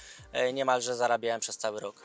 niemalże 0.53 0.95
zarabiałem 0.95 1.41
przez 1.41 1.57
cały 1.57 1.79
rok. 1.79 2.03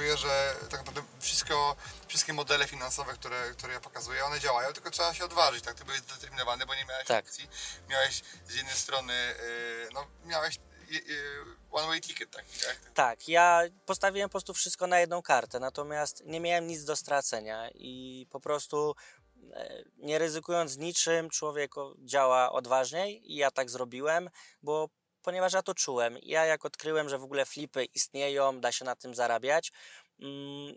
Że 0.00 0.54
tak 0.70 0.80
naprawdę 0.80 1.02
wszystko, 1.20 1.76
wszystkie 2.08 2.32
modele 2.32 2.66
finansowe, 2.66 3.12
które, 3.12 3.50
które 3.50 3.72
ja 3.72 3.80
pokazuję, 3.80 4.24
one 4.24 4.40
działają, 4.40 4.72
tylko 4.72 4.90
trzeba 4.90 5.14
się 5.14 5.24
odważyć, 5.24 5.64
tak? 5.64 5.74
Ty 5.74 5.84
byłeś 5.84 6.00
zdeterminowany, 6.00 6.66
bo 6.66 6.74
nie 6.74 6.84
miałeś 6.84 7.06
Tak. 7.06 7.24
opcji. 7.24 7.48
Miałeś 7.88 8.22
z 8.48 8.54
jednej 8.54 8.74
strony, 8.74 9.12
yy, 9.14 9.88
no 9.94 10.06
miałeś 10.24 10.56
yy, 10.88 11.00
one 11.70 11.86
way 11.86 12.00
ticket 12.00 12.30
taki, 12.30 12.58
tak? 12.60 12.76
Tak, 12.94 13.28
ja 13.28 13.62
postawiłem 13.86 14.28
po 14.28 14.32
prostu 14.32 14.54
wszystko 14.54 14.86
na 14.86 15.00
jedną 15.00 15.22
kartę, 15.22 15.60
natomiast 15.60 16.22
nie 16.26 16.40
miałem 16.40 16.66
nic 16.66 16.84
do 16.84 16.96
stracenia 16.96 17.70
i 17.74 18.26
po 18.30 18.40
prostu 18.40 18.94
e, 19.52 19.82
nie 19.96 20.18
ryzykując 20.18 20.76
niczym, 20.76 21.30
człowiek 21.30 21.70
działa 21.98 22.52
odważniej 22.52 23.32
i 23.32 23.36
ja 23.36 23.50
tak 23.50 23.70
zrobiłem, 23.70 24.30
bo 24.62 24.88
ponieważ 25.22 25.52
ja 25.52 25.62
to 25.62 25.74
czułem. 25.74 26.18
Ja 26.22 26.44
jak 26.44 26.64
odkryłem, 26.64 27.08
że 27.08 27.18
w 27.18 27.24
ogóle 27.24 27.46
flipy 27.46 27.84
istnieją, 27.84 28.60
da 28.60 28.72
się 28.72 28.84
na 28.84 28.96
tym 28.96 29.14
zarabiać, 29.14 29.72
mm, 30.20 30.74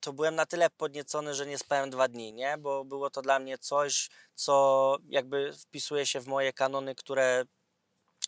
to 0.00 0.12
byłem 0.12 0.34
na 0.34 0.46
tyle 0.46 0.70
podniecony, 0.70 1.34
że 1.34 1.46
nie 1.46 1.58
spałem 1.58 1.90
dwa 1.90 2.08
dni, 2.08 2.32
nie? 2.32 2.58
Bo 2.58 2.84
było 2.84 3.10
to 3.10 3.22
dla 3.22 3.38
mnie 3.38 3.58
coś, 3.58 4.10
co 4.34 4.96
jakby 5.08 5.52
wpisuje 5.52 6.06
się 6.06 6.20
w 6.20 6.26
moje 6.26 6.52
kanony, 6.52 6.94
które 6.94 7.44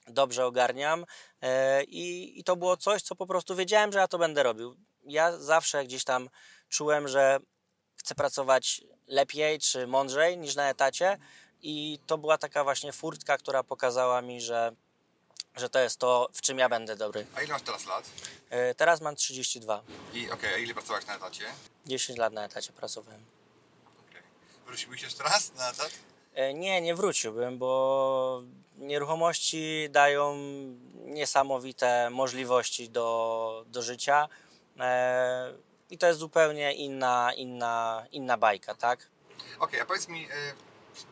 dobrze 0.07 0.47
ogarniam 0.47 1.05
e, 1.43 1.85
i, 1.85 2.39
i 2.41 2.45
to 2.45 2.57
było 2.57 2.77
coś, 2.77 3.03
co 3.03 3.17
po 3.17 3.27
prostu 3.27 3.57
wiedziałem, 3.57 3.93
że 3.93 3.99
ja 3.99 4.09
to 4.09 4.19
będę 4.19 4.43
robił. 4.43 4.77
Ja 5.05 5.39
zawsze 5.39 5.85
gdzieś 5.85 6.05
tam 6.05 6.29
czułem, 6.69 7.09
że 7.09 7.39
chcę 7.97 8.15
pracować 8.15 8.81
lepiej 9.07 9.59
czy 9.59 9.87
mądrzej 9.87 10.39
niż 10.39 10.55
na 10.55 10.71
etacie 10.71 11.19
i 11.63 11.99
to 12.07 12.19
była 12.19 12.39
taka 12.39 12.65
właśnie 12.65 12.93
furtka, 12.93 13.39
która 13.39 13.63
pokazała 13.63 14.23
mi, 14.23 14.41
że, 14.41 14.73
że 15.57 15.69
to 15.69 15.79
jest 15.79 15.99
to, 15.99 16.29
w 16.33 16.41
czym 16.41 16.59
ja 16.59 16.69
będę 16.69 16.97
dobry. 16.97 17.27
A 17.35 17.43
ile 17.43 17.53
masz 17.53 17.63
teraz 17.63 17.87
lat? 17.87 18.05
E, 18.51 18.75
Teraz 18.75 19.01
mam 19.01 19.17
32. 19.17 19.83
I 20.15 20.31
okej, 20.31 20.55
a 20.55 20.59
ile 20.59 20.75
pracowałeś 20.75 21.07
na 21.07 21.17
etacie? 21.17 21.45
10 21.87 22.19
lat 22.19 22.33
na 22.33 22.45
etacie 22.45 22.73
pracowałem. 22.73 23.25
Okay. 24.11 24.23
Wróciłbyś 24.67 25.03
jeszcze 25.03 25.23
raz 25.23 25.55
na 25.55 25.71
etat? 25.71 25.91
E, 26.35 26.55
Nie, 26.55 26.81
nie 26.81 26.95
wróciłbym, 26.95 27.59
bo 27.59 28.43
nieruchomości 28.77 29.89
dają 29.91 30.37
niesamowite 30.95 32.11
możliwości 32.11 32.91
do, 32.91 33.65
do 33.69 33.83
życia 33.83 34.29
e, 34.81 35.53
i 35.91 35.99
to 35.99 36.07
jest 36.07 36.19
zupełnie 36.21 36.73
inna, 36.73 37.33
inna, 37.37 38.07
inna 38.13 38.37
bajka, 38.37 38.75
tak? 38.75 39.09
Okej, 39.59 39.81
a 39.81 39.87
powiedz 39.87 40.09
mi, 40.09 40.29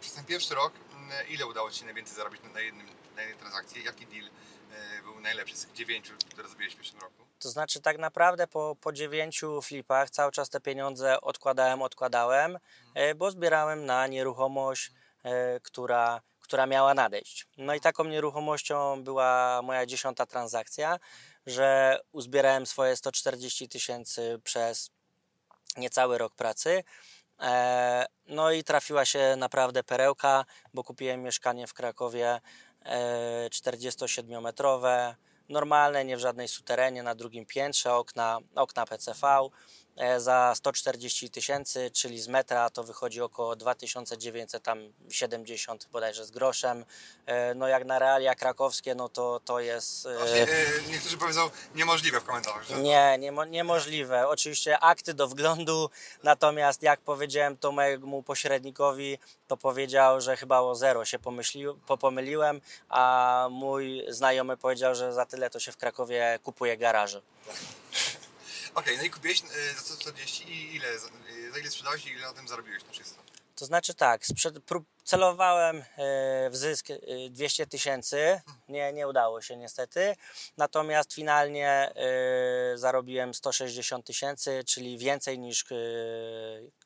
przez 0.01 0.13
ten 0.15 0.25
pierwszy 0.25 0.55
rok, 0.55 0.73
yy, 1.29 1.35
ile 1.35 1.47
udało 1.47 1.71
Ci 1.71 1.79
się 1.79 1.85
najwięcej 1.85 2.15
zarobić 2.17 2.41
na, 2.55 2.61
jednym, 2.61 2.87
na 3.17 3.23
jednej 3.23 3.39
transakcji? 3.39 3.85
Jaki 3.85 4.07
deal 4.07 4.25
yy, 4.25 5.03
był 5.03 5.21
najlepszy 5.21 5.57
z 5.57 5.61
tych 5.65 5.73
dziewięciu, 5.73 6.15
które 6.31 6.49
zrobiłeś 6.49 6.75
w 6.75 6.77
pierwszym 6.77 7.01
roku? 7.01 7.25
To 7.39 7.49
znaczy 7.49 7.81
tak 7.81 7.99
naprawdę 7.99 8.47
po, 8.47 8.77
po 8.81 8.93
dziewięciu 8.93 9.63
flipach 9.63 10.11
cały 10.11 10.33
czas 10.33 10.49
te 10.49 10.61
pieniądze 10.61 11.21
odkładałem, 11.21 11.83
odkładałem, 11.83 12.59
e, 12.95 13.15
bo 13.15 13.31
zbierałem 13.31 13.87
na 13.87 14.07
nieruchomość, 14.07 14.93
e, 15.23 15.61
która, 15.61 16.21
która 16.41 16.67
miała 16.67 16.95
nadejść. 16.95 17.47
No 17.57 17.75
i 17.75 17.81
taką 17.81 18.05
nieruchomością 18.05 19.05
była 19.05 19.61
moja 19.63 19.87
dziesiąta 19.87 20.27
transakcja, 20.27 20.99
że 21.47 22.01
uzbierałem 22.13 22.67
swoje 22.67 22.97
140 22.97 23.69
tysięcy 23.69 24.41
przez 24.45 24.91
niecały 25.77 26.19
rok 26.19 26.35
pracy. 26.35 26.85
E, 27.41 28.07
No 28.27 28.51
i 28.53 28.65
trafiła 28.65 29.05
się 29.05 29.37
naprawdę 29.37 29.83
perełka, 29.83 30.45
bo 30.75 30.85
kupiłem 30.85 31.23
mieszkanie 31.23 31.67
w 31.67 31.75
Krakowie 31.75 32.29
e, 32.29 32.41
47-metrowe, 33.51 35.15
normalne, 35.49 36.05
nie 36.05 36.17
w 36.17 36.21
żadnej 36.21 36.49
suterenie, 36.49 37.03
na 37.03 37.15
drugim 37.15 37.47
piętrze, 37.47 37.95
okna, 37.95 38.39
okna 38.55 38.87
PCV 38.87 39.49
za 40.19 40.53
140 40.57 41.31
tysięcy, 41.31 41.91
czyli 41.91 42.21
z 42.21 42.29
metra 42.29 42.71
to 42.71 42.85
wychodzi 42.85 43.21
około 43.21 43.57
2970 43.57 45.89
bodajże 45.93 46.25
z 46.25 46.31
groszem. 46.31 46.85
E, 47.27 47.55
No 47.55 47.69
jak 47.69 47.85
na 47.85 47.99
realia 47.99 48.35
krakowskie, 48.35 48.95
no 48.95 49.09
to 49.09 49.41
to 49.45 49.61
jest... 49.61 50.07
e, 50.07 50.19
Właśnie, 50.19 50.47
niektórzy 50.89 51.19
powiedzą 51.19 51.51
niemożliwe 51.75 52.21
w 52.21 52.25
komentarzach. 52.25 52.65
Że 52.65 52.79
nie, 52.83 53.17
niemo, 53.19 53.45
niemożliwe. 53.45 54.29
Oczywiście 54.29 54.79
akty 54.81 55.15
do 55.15 55.29
wglądu, 55.29 55.91
natomiast 56.23 56.83
jak 56.83 57.01
powiedziałem 57.01 57.57
to 57.57 57.73
mojemu 57.73 58.23
pośrednikowi, 58.23 59.19
to 59.49 59.57
powiedział, 59.57 60.21
że 60.21 60.37
chyba 60.37 60.61
o 60.61 60.75
zero 60.75 61.05
się 61.05 61.19
pomyśli, 61.19 61.65
popomyliłem, 61.87 62.61
a 62.89 63.47
mój 63.51 64.05
znajomy 64.09 64.57
powiedział, 64.57 64.95
że 64.95 65.13
za 65.13 65.27
tyle 65.27 65.51
to 65.51 65.61
się 65.61 65.73
w 65.73 65.77
Krakowie 65.77 66.39
kupuje 66.43 66.77
garaże. 66.77 67.23
Okej, 68.75 68.97
no 68.99 69.03
i 69.05 69.11
kupiłeś 69.11 69.41
yy, 69.41 69.49
za 69.75 69.81
140 69.81 70.45
i 70.53 70.75
ile, 70.77 70.99
za, 70.99 71.09
yy, 71.37 71.53
za 71.53 71.59
ile 71.59 71.71
sprzedałeś 71.71 72.07
i 72.07 72.11
ile 72.11 72.21
na 72.21 72.33
tym 72.33 72.49
zarobiłeś 72.49 72.85
na 72.85 72.91
czysto? 72.91 73.23
To 73.57 73.67
znaczy 73.67 73.95
tak, 73.95 74.27
sprzed, 74.27 74.65
prób, 74.65 74.87
celowałem 75.05 75.77
e, 75.77 76.51
w 76.51 76.57
zysk 76.57 76.91
e, 76.91 76.97
200 77.31 77.67
tysięcy, 77.67 78.41
nie, 78.69 78.93
nie 78.93 79.09
udało 79.09 79.43
się 79.43 79.57
niestety, 79.57 80.17
natomiast 80.57 81.13
finalnie 81.13 81.69
e, 81.69 81.93
zarobiłem 82.79 83.35
160 83.35 84.07
tysięcy, 84.07 84.65
czyli 84.67 84.99
więcej 84.99 85.39
niż 85.39 85.63
e, 85.63 85.75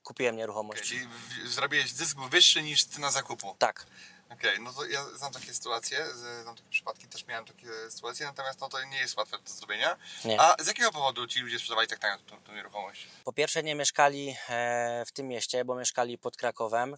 kupiłem 0.02 0.34
Okay, 0.34 0.38
nieruchomości. 0.38 0.84
czyli 0.88 1.08
zrobiłeś 1.46 1.92
zysk 1.92 2.16
wyższy 2.30 2.62
niż 2.62 2.84
cena 2.84 3.10
zakupu. 3.10 3.56
Tak. 3.58 3.86
Okej, 4.32 4.60
no 4.60 4.72
to 4.72 4.86
ja 4.86 5.04
znam 5.04 5.32
takie 5.32 5.54
sytuacje, 5.54 6.06
znam 6.42 6.56
takie 6.56 6.70
przypadki, 6.70 7.08
też 7.08 7.26
miałem 7.26 7.44
takie 7.44 7.68
sytuacje, 7.90 8.26
natomiast 8.26 8.60
no 8.60 8.68
to 8.68 8.84
nie 8.84 8.98
jest 8.98 9.16
łatwe 9.16 9.38
do 9.38 9.50
zrobienia. 9.50 9.96
Nie. 10.24 10.40
A 10.40 10.56
z 10.62 10.66
jakiego 10.66 10.92
powodu 10.92 11.26
ci 11.26 11.40
ludzie 11.40 11.58
sprzedawali 11.58 11.88
tak 11.88 11.98
tanio 11.98 12.18
tą, 12.18 12.42
tą 12.42 12.54
nieruchomość? 12.54 13.06
Po 13.24 13.32
pierwsze 13.32 13.62
nie 13.62 13.74
mieszkali 13.74 14.36
e, 14.48 15.04
w 15.06 15.12
tym 15.12 15.28
mieście, 15.28 15.64
bo 15.64 15.74
mieszkali 15.74 16.18
pod 16.18 16.36
Krakowem 16.36 16.96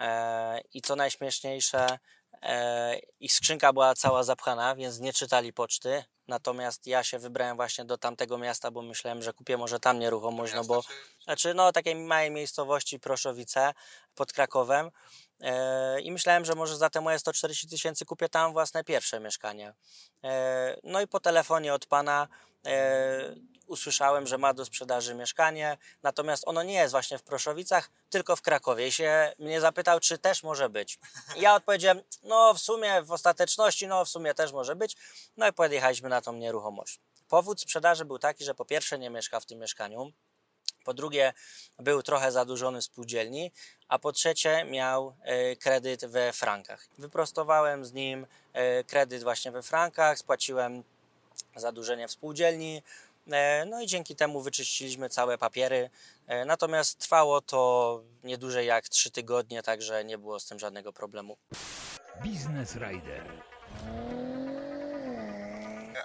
e, 0.00 0.60
i 0.74 0.82
co 0.82 0.96
najśmieszniejsze, 0.96 1.98
e, 2.42 2.98
ich 3.20 3.32
skrzynka 3.32 3.72
była 3.72 3.94
cała 3.94 4.22
zapchana, 4.22 4.76
więc 4.76 5.00
nie 5.00 5.12
czytali 5.12 5.52
poczty. 5.52 6.04
Natomiast 6.28 6.86
ja 6.86 7.04
się 7.04 7.18
wybrałem 7.18 7.56
właśnie 7.56 7.84
do 7.84 7.98
tamtego 7.98 8.38
miasta, 8.38 8.70
bo 8.70 8.82
myślałem, 8.82 9.22
że 9.22 9.32
kupię 9.32 9.56
może 9.56 9.80
tam 9.80 9.98
nieruchomość, 9.98 10.54
no 10.54 10.64
bo 10.64 10.82
znaczy 11.24 11.54
no 11.54 11.72
takiej 11.72 11.94
małej 11.94 12.30
miejscowości 12.30 13.00
Proszowice 13.00 13.74
pod 14.14 14.32
Krakowem 14.32 14.90
i 16.02 16.12
myślałem, 16.12 16.44
że 16.44 16.54
może 16.54 16.76
za 16.76 16.90
te 16.90 17.00
moje 17.00 17.18
140 17.18 17.68
tysięcy 17.68 18.04
kupię 18.04 18.28
tam 18.28 18.52
własne 18.52 18.84
pierwsze 18.84 19.20
mieszkanie. 19.20 19.74
E, 20.24 20.76
no 20.82 21.00
i 21.00 21.06
po 21.06 21.20
telefonie 21.20 21.74
od 21.74 21.86
pana 21.86 22.28
e, 22.66 23.34
usłyszałem, 23.66 24.26
że 24.26 24.38
ma 24.38 24.54
do 24.54 24.64
sprzedaży 24.64 25.14
mieszkanie, 25.14 25.78
natomiast 26.02 26.42
ono 26.46 26.62
nie 26.62 26.74
jest 26.74 26.90
właśnie 26.90 27.18
w 27.18 27.22
Proszowicach, 27.22 27.90
tylko 28.10 28.36
w 28.36 28.42
Krakowie. 28.42 28.88
I 28.88 28.92
się 28.92 29.32
mnie 29.38 29.60
zapytał, 29.60 30.00
czy 30.00 30.18
też 30.18 30.42
może 30.42 30.68
być. 30.68 30.98
Ja 31.36 31.54
odpowiedziałem, 31.54 32.02
no 32.22 32.54
w 32.54 32.58
sumie, 32.58 33.02
w 33.02 33.12
ostateczności, 33.12 33.86
no 33.86 34.04
w 34.04 34.08
sumie 34.08 34.34
też 34.34 34.52
może 34.52 34.76
być. 34.76 34.96
No 35.36 35.48
i 35.48 35.52
podjechaliśmy 35.52 36.08
na 36.08 36.20
tą 36.20 36.32
nieruchomość. 36.32 37.00
Powód 37.28 37.60
sprzedaży 37.60 38.04
był 38.04 38.18
taki, 38.18 38.44
że 38.44 38.54
po 38.54 38.64
pierwsze 38.64 38.98
nie 38.98 39.10
mieszka 39.10 39.40
w 39.40 39.46
tym 39.46 39.58
mieszkaniu, 39.58 40.12
po 40.84 40.94
drugie, 40.94 41.32
był 41.78 42.02
trochę 42.02 42.32
zadłużony 42.32 42.80
w 42.80 42.84
spółdzielni, 42.84 43.52
a 43.88 43.98
po 43.98 44.12
trzecie, 44.12 44.64
miał 44.64 45.14
e, 45.22 45.56
kredyt 45.56 46.04
we 46.06 46.32
frankach. 46.32 46.86
Wyprostowałem 46.98 47.84
z 47.84 47.92
nim 47.92 48.26
e, 48.52 48.84
kredyt 48.84 49.22
właśnie 49.22 49.50
we 49.52 49.62
frankach, 49.62 50.18
spłaciłem 50.18 50.82
zadłużenie 51.56 52.08
w 52.08 52.12
spółdzielni. 52.12 52.82
e, 53.32 53.64
No 53.64 53.80
i 53.82 53.86
dzięki 53.86 54.16
temu 54.16 54.40
wyczyściliśmy 54.40 55.08
całe 55.08 55.38
papiery. 55.38 55.90
Natomiast 56.46 56.98
trwało 56.98 57.40
to 57.40 58.00
nie 58.24 58.38
dłużej 58.38 58.66
jak 58.66 58.88
3 58.88 59.10
tygodnie, 59.10 59.62
także 59.62 60.04
nie 60.04 60.18
było 60.18 60.40
z 60.40 60.46
tym 60.46 60.58
żadnego 60.58 60.92
problemu. 60.92 61.36
Business 62.24 62.74
Rider. 62.76 63.22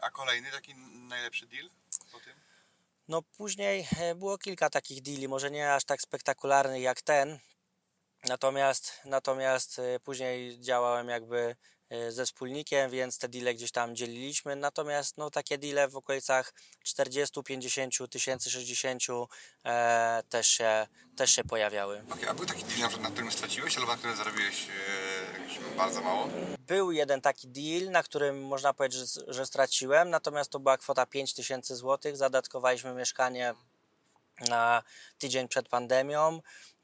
A 0.01 0.09
kolejny 0.11 0.51
taki 0.51 0.75
najlepszy 1.09 1.45
deal 1.47 1.69
po 2.11 2.19
tym? 2.19 2.33
No 3.09 3.21
później 3.21 3.87
e, 3.97 4.15
było 4.15 4.37
kilka 4.37 4.69
takich 4.69 5.01
deali, 5.01 5.27
może 5.27 5.51
nie 5.51 5.73
aż 5.73 5.85
tak 5.85 6.01
spektakularnych 6.01 6.81
jak 6.81 7.01
ten, 7.01 7.39
natomiast, 8.27 8.93
natomiast 9.05 9.79
e, 9.79 9.99
później 9.99 10.59
działałem 10.59 11.09
jakby 11.09 11.55
e, 11.89 12.11
ze 12.11 12.25
wspólnikiem, 12.25 12.91
więc 12.91 13.17
te 13.17 13.29
deale 13.29 13.53
gdzieś 13.53 13.71
tam 13.71 13.95
dzieliliśmy. 13.95 14.55
Natomiast 14.55 15.17
no, 15.17 15.29
takie 15.29 15.57
deale 15.57 15.87
w 15.87 15.95
okolicach 15.95 16.53
40, 16.83 17.43
50 17.43 17.93
tysięcy, 18.09 18.49
60 18.49 19.03
e, 19.65 20.23
też, 20.29 20.47
się, 20.47 20.87
też 21.15 21.31
się 21.31 21.43
pojawiały. 21.43 22.03
Okej, 22.09 22.27
a 22.29 22.33
był 22.33 22.45
taki 22.45 22.63
deal, 22.63 23.01
na 23.01 23.11
którym 23.11 23.31
straciłeś, 23.31 23.77
albo 23.77 23.91
na 23.91 23.97
którym 23.97 24.17
zarobiłeś 24.17 24.67
bardzo 25.77 26.01
mało? 26.01 26.27
Był 26.59 26.91
jeden 26.91 27.21
taki 27.21 27.47
deal, 27.47 27.91
na 27.91 28.03
którym 28.03 28.43
można 28.43 28.73
powiedzieć, 28.73 29.13
że, 29.13 29.33
że 29.33 29.45
straciłem, 29.45 30.09
natomiast 30.09 30.51
to 30.51 30.59
była 30.59 30.77
kwota 30.77 31.05
5000 31.05 31.75
zł. 31.75 32.15
Zadatkowaliśmy 32.15 32.93
mieszkanie 32.93 33.53
na 34.49 34.83
tydzień 35.17 35.47
przed 35.47 35.69
pandemią 35.69 36.41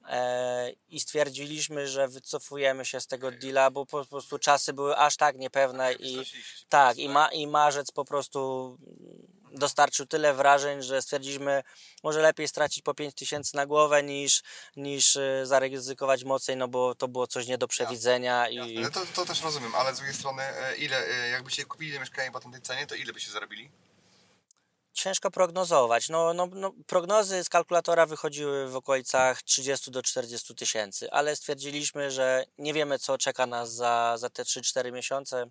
e, 0.10 0.72
i 0.89 1.00
stwierdziliśmy, 1.00 1.88
że 1.88 2.07
wycofujemy 2.07 2.86
się 2.86 3.01
z 3.01 3.07
tego 3.07 3.31
deala, 3.31 3.72
bo 3.72 3.86
po 3.86 4.05
prostu 4.05 4.39
czasy 4.39 4.74
były 4.74 4.98
aż 4.98 5.17
tak 5.17 5.38
niepewne 5.38 5.93
i 5.93 6.25
tak, 6.69 6.98
i, 6.98 7.10
ma, 7.10 7.27
i 7.27 7.48
marzec 7.48 7.91
po 7.91 8.05
prostu 8.05 8.77
dostarczył 9.55 10.05
tyle 10.05 10.33
wrażeń, 10.33 10.81
że 10.81 11.01
stwierdziliśmy, 11.01 11.63
może 12.03 12.21
lepiej 12.21 12.47
stracić 12.47 12.83
po 12.83 12.93
5 12.93 13.15
tysięcy 13.15 13.55
na 13.55 13.65
głowę 13.65 14.03
niż, 14.03 14.43
niż 14.75 15.15
e, 15.15 15.45
zaryzykować 15.45 16.24
mocniej, 16.24 16.57
no 16.57 16.67
bo 16.67 16.95
to 16.95 17.07
było 17.07 17.27
coś 17.27 17.47
nie 17.47 17.57
do 17.57 17.67
przewidzenia 17.67 18.50
i 18.50 18.74
Jasne, 18.74 18.91
to, 18.91 19.05
to 19.13 19.25
też 19.25 19.41
rozumiem, 19.41 19.75
ale 19.75 19.93
z 19.93 19.97
drugiej 19.97 20.15
strony, 20.15 20.43
e, 20.43 20.75
ile, 20.75 21.07
e, 21.07 21.29
jakbyście 21.29 21.65
kupili 21.65 22.00
mieszkanie 22.00 22.31
po 22.31 22.39
tej 22.39 22.62
cenie, 22.62 22.88
to 22.88 22.95
ile 22.95 23.13
byście 23.13 23.31
zarobili? 23.31 23.69
ciężko 24.95 25.31
prognozować. 25.31 26.09
No, 26.09 26.33
no, 26.33 26.47
no, 26.51 26.74
prognozy 26.88 27.43
z 27.43 27.50
kalkulatora 27.50 28.05
wychodziły 28.05 28.69
w 28.69 28.75
okolicach 28.75 29.43
30 29.43 29.91
do 29.91 30.03
40 30.03 30.55
tysięcy, 30.55 31.12
ale 31.12 31.35
stwierdziliśmy, 31.35 32.12
że 32.12 32.45
nie 32.57 32.74
wiemy, 32.74 33.00
co 33.00 33.17
czeka 33.17 33.45
nas 33.45 33.74
za, 33.74 34.15
za 34.17 34.29
te 34.29 34.43
3-4 34.43 34.91
miesiące. 34.91 35.50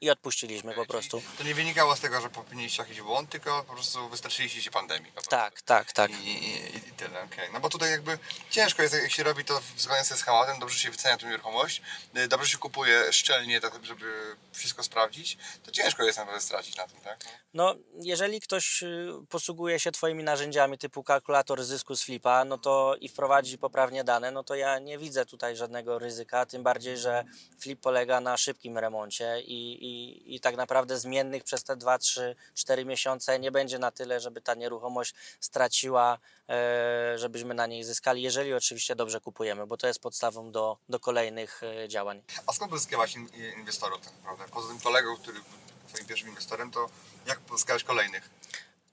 I 0.00 0.10
odpuściliśmy 0.10 0.74
po 0.74 0.86
prostu. 0.86 1.22
To 1.38 1.44
nie 1.44 1.54
wynikało 1.54 1.96
z 1.96 2.00
tego, 2.00 2.20
że 2.20 2.30
popełniliście 2.30 2.82
jakiś 2.82 3.00
błąd, 3.00 3.30
tylko 3.30 3.64
po 3.64 3.72
prostu 3.72 4.08
wystraszyliście 4.08 4.62
się 4.62 4.70
pandemii. 4.70 5.12
Tak, 5.28 5.62
tak, 5.62 5.92
tak. 5.92 6.10
I, 6.10 6.28
i, 6.28 6.76
i 6.76 6.80
tyle, 6.80 7.22
okej. 7.22 7.48
No 7.52 7.60
bo 7.60 7.68
tutaj 7.68 7.90
jakby 7.90 8.18
ciężko 8.50 8.82
jest, 8.82 8.94
jak 8.94 9.12
się 9.12 9.22
robi 9.22 9.44
to 9.44 9.60
zgodnie 9.76 10.04
ze 10.04 10.16
schematem, 10.16 10.58
dobrze 10.58 10.78
się 10.78 10.90
wycenia 10.90 11.16
tę 11.16 11.26
nieruchomość, 11.26 11.82
y, 12.16 12.28
dobrze 12.28 12.50
się 12.50 12.58
kupuje 12.58 13.12
szczelnie, 13.12 13.60
tak 13.60 13.84
żeby 13.86 14.36
wszystko 14.52 14.82
sprawdzić, 14.82 15.38
to 15.64 15.70
ciężko 15.70 16.02
jest 16.02 16.18
naprawdę 16.18 16.40
stracić 16.40 16.76
na 16.76 16.88
tym, 16.88 17.00
tak? 17.00 17.24
No, 17.54 17.74
jeżeli 17.94 18.40
ktoś 18.40 18.82
y, 18.82 19.08
posługuje 19.28 19.80
się 19.80 19.92
Twoimi 19.92 20.24
narzędziami 20.24 20.78
typu 20.78 21.04
kalkulator 21.04 21.64
zysku 21.64 21.96
z 21.96 22.02
flipa, 22.04 22.44
no 22.44 22.58
to 22.58 22.96
i 23.00 23.08
wprowadzi 23.08 23.58
poprawnie 23.58 24.04
dane, 24.04 24.30
no 24.30 24.44
to 24.44 24.54
ja 24.54 24.78
nie 24.78 24.98
widzę 24.98 25.26
tutaj 25.26 25.56
żadnego 25.56 25.98
ryzyka, 25.98 26.46
tym 26.46 26.62
bardziej, 26.62 26.98
że 26.98 27.24
flip 27.60 27.80
polega 27.80 28.20
na 28.20 28.36
szybkim 28.36 28.78
remoncie 28.78 29.40
i, 29.40 29.72
i, 29.84 30.34
i 30.34 30.40
tak 30.40 30.56
naprawdę 30.56 30.98
zmiennych 30.98 31.44
przez 31.44 31.64
te 31.64 31.76
2, 31.76 31.98
3, 31.98 32.36
4 32.54 32.84
miesiące 32.84 33.38
nie 33.38 33.52
będzie 33.52 33.78
na 33.78 33.90
tyle, 33.90 34.20
żeby 34.20 34.40
ta 34.40 34.54
nieruchomość 34.54 35.14
straciła, 35.40 36.18
e, 36.48 37.18
żebyśmy 37.18 37.54
na 37.54 37.66
niej 37.66 37.84
zyskali, 37.84 38.22
jeżeli 38.22 38.54
oczywiście 38.54 38.96
dobrze 38.96 39.20
kupujemy, 39.20 39.66
bo 39.66 39.76
to 39.76 39.86
jest 39.86 40.00
podstawą 40.00 40.52
do, 40.52 40.78
do 40.88 41.00
kolejnych 41.00 41.62
e, 41.62 41.88
działań. 41.88 42.22
A 42.46 42.52
skąd 42.52 42.70
pozyskiwać 42.70 43.16
in, 43.16 43.28
inwestorów 43.58 44.00
tak 44.00 44.14
naprawdę? 44.16 44.44
Poza 44.52 44.68
tym 44.68 44.80
kolegą, 44.80 45.16
który 45.16 45.40
twoim 45.92 46.06
pierwszym 46.06 46.28
inwestorem, 46.28 46.70
to 46.70 46.88
jak 47.26 47.40
pozyskałeś 47.40 47.84
kolejnych? 47.84 48.30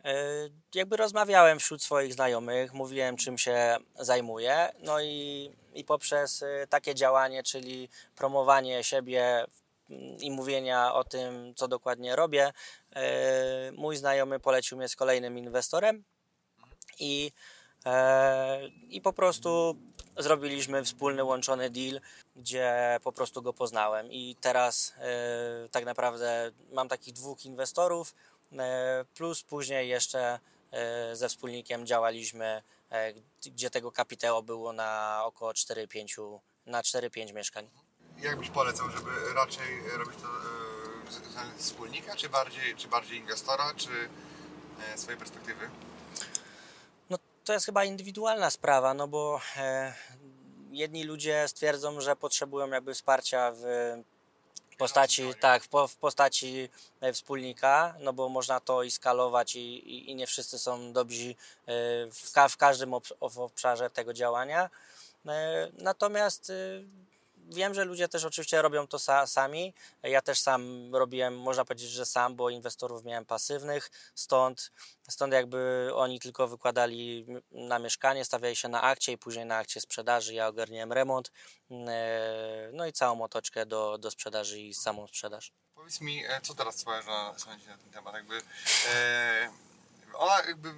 E, 0.05 0.13
Jakby 0.75 0.97
rozmawiałem 0.97 1.59
wśród 1.59 1.83
swoich 1.83 2.13
znajomych, 2.13 2.73
mówiłem 2.73 3.17
czym 3.17 3.37
się 3.37 3.77
zajmuję, 3.99 4.69
no 4.79 5.01
i, 5.01 5.51
i 5.73 5.83
poprzez 5.83 6.43
e, 6.43 6.67
takie 6.69 6.95
działanie, 6.95 7.43
czyli 7.43 7.89
promowanie 8.15 8.83
siebie 8.83 9.45
mm, 9.89 10.17
i 10.19 10.31
mówienia 10.31 10.93
o 10.93 11.03
tym, 11.03 11.53
co 11.55 11.67
dokładnie 11.67 12.15
robię, 12.15 12.53
e, 12.95 13.71
mój 13.71 13.97
znajomy 13.97 14.39
polecił 14.39 14.77
mnie 14.77 14.89
z 14.89 14.95
kolejnym 14.95 15.37
inwestorem 15.37 16.03
i, 16.99 17.31
i 18.89 19.01
po 19.01 19.13
prostu 19.13 19.77
zrobiliśmy 20.17 20.83
wspólny 20.85 21.23
łączony 21.23 21.69
deal, 21.69 22.01
gdzie 22.35 22.99
po 23.03 23.11
prostu 23.11 23.41
go 23.41 23.53
poznałem 23.53 24.11
i 24.11 24.35
teraz 24.41 24.93
e, 24.97 25.69
tak 25.71 25.85
naprawdę 25.85 26.51
mam 26.71 26.87
takich 26.89 27.13
dwóch 27.13 27.45
inwestorów, 27.45 28.15
e, 28.59 29.05
plus 29.15 29.43
później 29.43 29.89
jeszcze 29.89 30.39
e, 30.71 31.15
ze 31.15 31.29
wspólnikiem 31.29 31.85
działaliśmy, 31.87 32.61
gdzie 33.45 33.69
tego 33.69 33.91
kapitału 33.91 34.43
było 34.43 34.73
na 34.73 35.21
około 35.25 35.51
4-5 35.51 36.39
na 36.65 36.81
4-5 36.81 37.33
mieszkań. 37.33 37.69
Jak 38.21 38.37
byś 38.39 38.49
polecał, 38.49 38.89
żeby 38.89 39.09
raczej 39.35 39.65
robić 39.97 40.15
to 40.21 40.27
z- 41.11 41.61
z 41.61 41.63
wspólnika, 41.65 42.15
czy 42.15 42.29
bardziej, 42.29 42.75
czy 42.75 42.87
bardziej 42.87 43.17
inwestora, 43.17 43.73
czy 43.77 43.89
swojej 44.95 45.19
perspektywy? 45.19 45.69
To 47.47 47.53
jest 47.53 47.65
chyba 47.65 47.83
indywidualna 47.83 48.49
sprawa, 48.49 48.93
no 48.93 49.07
bo 49.07 49.41
e, 49.57 49.93
jedni 50.71 51.03
ludzie 51.03 51.47
stwierdzą, 51.47 52.01
że 52.01 52.15
potrzebują 52.15 52.69
jakby 52.69 52.93
wsparcia 52.93 53.51
w 53.55 53.63
postaci, 54.77 55.23
tak, 55.39 55.63
w, 55.63 55.67
po, 55.67 55.87
w 55.87 55.95
postaci 55.95 56.69
e, 57.01 57.13
wspólnika, 57.13 57.95
no 57.99 58.13
bo 58.13 58.29
można 58.29 58.59
to 58.59 58.83
i 58.83 58.91
skalować 58.91 59.55
i, 59.55 59.59
i, 59.59 60.11
i 60.11 60.15
nie 60.15 60.27
wszyscy 60.27 60.59
są 60.59 60.93
dobrzy 60.93 61.29
e, 61.29 61.35
w, 62.11 62.31
ka, 62.33 62.49
w 62.49 62.57
każdym 62.57 62.93
obszarze 63.19 63.89
tego 63.89 64.13
działania. 64.13 64.69
E, 65.25 65.71
Natomiast 65.77 66.51
wiem, 67.47 67.73
że 67.73 67.85
ludzie 67.85 68.07
też 68.07 68.25
oczywiście 68.25 68.61
robią 68.61 68.87
to 68.87 68.99
sa, 68.99 69.27
sami. 69.27 69.73
Ja 70.03 70.21
też 70.21 70.39
sam 70.39 70.95
robiłem, 70.95 71.39
można 71.39 71.65
powiedzieć, 71.65 71.89
że 71.89 72.05
sam, 72.05 72.35
bo 72.35 72.49
inwestorów 72.49 73.03
miałem 73.03 73.25
pasywnych, 73.25 73.89
stąd, 74.15 74.71
stąd 75.09 75.33
jakby 75.33 75.91
oni 75.95 76.19
tylko 76.19 76.47
wykładali 76.47 77.25
na 77.51 77.79
mieszkanie, 77.79 78.25
stawiali 78.25 78.55
się 78.55 78.67
na 78.67 78.81
akcie 78.81 79.11
i 79.11 79.17
później 79.17 79.45
na 79.45 79.57
akcie 79.57 79.81
sprzedaży. 79.81 80.33
Ja 80.33 80.47
ogarniałem 80.47 80.93
remont, 80.93 81.31
e, 81.71 82.69
no 82.73 82.85
i 82.87 82.93
całą 82.93 83.21
otoczkę 83.21 83.65
do, 83.65 83.97
do 83.97 84.11
sprzedaży 84.11 84.59
i 84.59 84.73
samą 84.73 85.07
sprzedaż. 85.07 85.51
Powiedz 85.75 86.01
mi, 86.01 86.25
e, 86.25 86.41
co 86.41 86.55
teraz 86.55 86.75
twoja 86.75 87.01
żona 87.01 87.39
sądzi 87.39 87.67
na 87.67 87.77
ten 87.77 87.89
temat? 87.91 88.13
Jakby, 88.13 88.41
e, 88.93 89.51
ona 90.13 90.41
jakby 90.47 90.73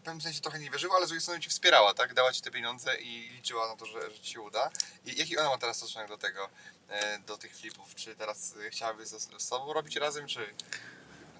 w 0.00 0.02
pewnym 0.02 0.20
sensie 0.20 0.40
trochę 0.40 0.58
nie 0.58 0.70
wierzyła, 0.70 0.96
ale 0.96 1.06
z 1.06 1.08
drugiej 1.08 1.20
strony 1.20 1.40
Ci 1.40 1.50
wspierała, 1.50 1.94
tak? 1.94 2.14
Dała 2.14 2.32
Ci 2.32 2.42
te 2.42 2.50
pieniądze 2.50 2.96
i 3.00 3.28
liczyła 3.28 3.68
na 3.68 3.76
to, 3.76 3.86
że, 3.86 4.10
że 4.10 4.20
Ci 4.20 4.38
uda. 4.38 4.70
I 5.06 5.18
jaki 5.18 5.38
ona 5.38 5.48
ma 5.48 5.58
teraz 5.58 5.76
stosunek 5.76 6.08
do 6.08 6.18
tego, 6.18 6.48
e, 6.88 7.18
do 7.18 7.38
tych 7.38 7.56
flipów? 7.56 7.94
Czy 7.94 8.16
teraz 8.16 8.54
e, 8.66 8.70
chciałaby 8.70 9.06
z, 9.06 9.42
z 9.42 9.48
Tobą 9.48 9.72
robić 9.72 9.96
razem, 9.96 10.26
czy... 10.26 10.54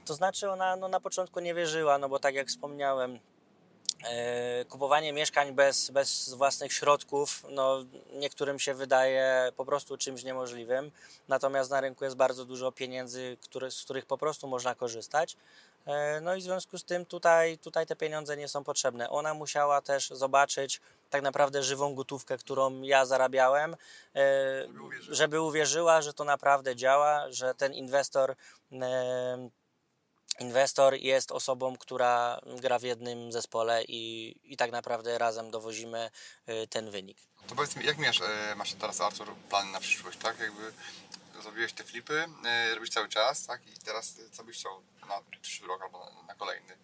To 0.05 0.15
znaczy 0.15 0.51
ona 0.51 0.77
no, 0.77 0.89
na 0.89 1.01
początku 1.01 1.41
nie 1.41 1.55
wierzyła, 1.55 1.99
no 1.99 2.09
bo 2.09 2.19
tak 2.19 2.35
jak 2.35 2.49
wspomniałem, 2.49 3.21
kupowanie 4.69 5.13
mieszkań 5.13 5.53
bez, 5.53 5.91
bez 5.91 6.35
własnych 6.35 6.73
środków, 6.73 7.45
no 7.51 7.85
niektórym 8.13 8.59
się 8.59 8.75
wydaje 8.75 9.53
po 9.57 9.65
prostu 9.65 9.97
czymś 9.97 10.25
niemożliwym, 10.25 10.91
natomiast 11.29 11.71
na 11.71 11.81
rynku 11.81 12.05
jest 12.05 12.17
bardzo 12.17 12.45
dużo 12.45 12.73
pieniędzy, 12.73 13.37
które, 13.41 13.71
z 13.71 13.83
których 13.85 14.07
po 14.07 14.19
prostu 14.19 14.49
można 14.49 14.75
korzystać. 14.75 15.37
E, 15.87 16.21
No 16.21 16.35
i 16.35 16.41
w 16.41 16.43
związku 16.45 16.79
z 16.79 16.85
tym 16.85 17.07
tutaj, 17.07 17.59
tutaj 17.59 17.87
te 17.87 17.97
pieniądze 17.97 18.37
nie 18.37 18.49
są 18.49 18.65
potrzebne. 18.65 19.11
Ona 19.11 19.35
musiała 19.35 19.81
też 19.81 20.09
zobaczyć 20.11 20.81
tak 21.11 21.23
naprawdę 21.23 21.63
żywą 21.63 21.95
gotówkę, 21.95 22.39
którą 22.39 22.83
ja 22.83 23.07
zarabiałem, 23.07 23.77
e, 24.15 24.19
Żeby 25.09 25.41
uwierzyła. 25.41 26.03
że 26.03 26.13
to 26.13 26.25
naprawdę 26.25 26.77
działa, 26.77 27.27
że 27.31 27.55
ten 27.55 27.75
inwestor 27.75 28.35
e, 28.73 29.49
inwestor 30.39 30.95
jest 30.95 31.33
osobą, 31.33 31.77
która 31.77 32.41
gra 32.61 32.79
w 32.79 32.83
jednym 32.83 33.33
zespole 33.33 33.85
i, 33.85 34.35
i 34.45 34.57
tak 34.57 34.73
naprawdę 34.73 35.19
razem 35.19 35.51
dowozimy 35.51 36.11
y, 36.49 36.67
ten 36.67 36.91
wynik. 36.91 37.19
To 37.47 37.55
powiedz 37.55 37.77
mi, 37.77 37.85
jak 37.85 37.99
masz, 37.99 38.21
e, 38.21 38.55
masz 38.57 38.73
teraz, 38.73 39.01
Artur, 39.01 39.35
plan 39.49 39.71
na 39.71 39.81
przyszłość, 39.81 40.19
tak? 40.19 40.39
Jakby 40.39 40.73
zrobiłeś 41.43 41.73
te 41.73 41.85
flipy, 41.85 42.25
e, 42.45 42.75
robisz 42.75 42.91
cały 42.91 43.09
czas, 43.09 43.47
tak? 43.47 43.67
I 43.67 43.79
teraz 43.85 44.15
co 44.33 44.45
byś 44.45 44.57
chciał 44.57 44.83
na 45.09 45.39
przyszły 45.41 45.69
rok 45.69 45.83
albo 45.83 45.99
na, 45.99 46.23
na 46.23 46.35
kolejny? 46.35 46.77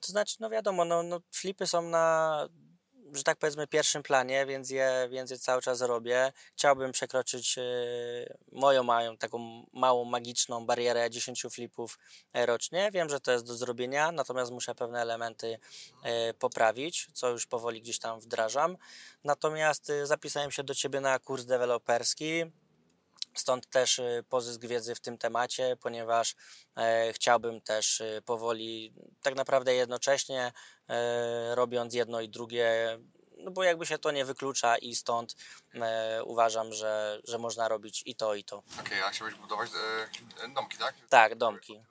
To 0.00 0.12
znaczy, 0.12 0.36
no 0.40 0.50
wiadomo, 0.50 0.84
no, 0.84 1.02
no 1.02 1.20
flipy 1.32 1.66
są 1.66 1.82
na, 1.82 2.48
że 3.12 3.22
tak 3.22 3.38
powiedzmy, 3.38 3.66
pierwszym 3.66 4.02
planie, 4.02 4.46
więc 4.46 4.70
je, 4.70 5.08
więc 5.10 5.30
je 5.30 5.38
cały 5.38 5.62
czas 5.62 5.80
robię. 5.80 6.32
Chciałbym 6.56 6.92
przekroczyć 6.92 7.58
y, 7.58 8.36
moją 8.52 8.82
mają 8.82 9.16
taką 9.16 9.66
małą, 9.72 10.04
magiczną 10.04 10.66
barierę 10.66 11.10
10 11.10 11.46
flipów 11.50 11.98
e, 12.32 12.46
rocznie. 12.46 12.90
Wiem, 12.92 13.08
że 13.08 13.20
to 13.20 13.32
jest 13.32 13.46
do 13.46 13.54
zrobienia, 13.54 14.12
natomiast 14.12 14.52
muszę 14.52 14.74
pewne 14.74 15.00
elementy 15.00 15.58
e, 16.02 16.34
poprawić, 16.34 17.08
co 17.12 17.30
już 17.30 17.46
powoli 17.46 17.82
gdzieś 17.82 17.98
tam 17.98 18.20
wdrażam. 18.20 18.76
Natomiast 19.24 19.90
y, 19.90 20.06
zapisałem 20.06 20.50
się 20.50 20.62
do 20.62 20.74
Ciebie 20.74 21.00
na 21.00 21.18
kurs 21.18 21.44
deweloperski. 21.44 22.44
Stąd 23.40 23.68
też 23.70 23.98
y, 23.98 24.24
pozysk 24.28 24.60
wiedzy 24.60 24.94
w 24.94 25.00
tym 25.00 25.18
temacie, 25.18 25.76
ponieważ 25.80 26.34
e, 26.76 27.12
chciałbym 27.12 27.60
też 27.60 28.00
y, 28.00 28.22
powoli, 28.24 28.94
tak 29.22 29.34
naprawdę 29.34 29.74
jednocześnie, 29.74 30.52
e, 30.88 31.54
robiąc 31.54 31.94
jedno 31.94 32.20
i 32.20 32.28
drugie, 32.28 32.98
no 33.38 33.50
bo 33.50 33.62
jakby 33.62 33.86
się 33.86 33.98
to 33.98 34.10
nie 34.10 34.24
wyklucza 34.24 34.78
i 34.78 34.94
stąd 34.94 35.36
e, 35.74 36.24
uważam, 36.24 36.72
że, 36.72 37.20
że 37.24 37.38
można 37.38 37.68
robić 37.68 38.02
i 38.06 38.14
to, 38.14 38.34
i 38.34 38.44
to. 38.44 38.62
Okej, 38.80 39.02
a 39.02 39.10
chciałbyś 39.10 39.34
budować 39.34 39.70
e, 40.44 40.48
domki, 40.48 40.78
tak? 40.78 40.94
Tak, 41.08 41.34
domki. 41.34 41.82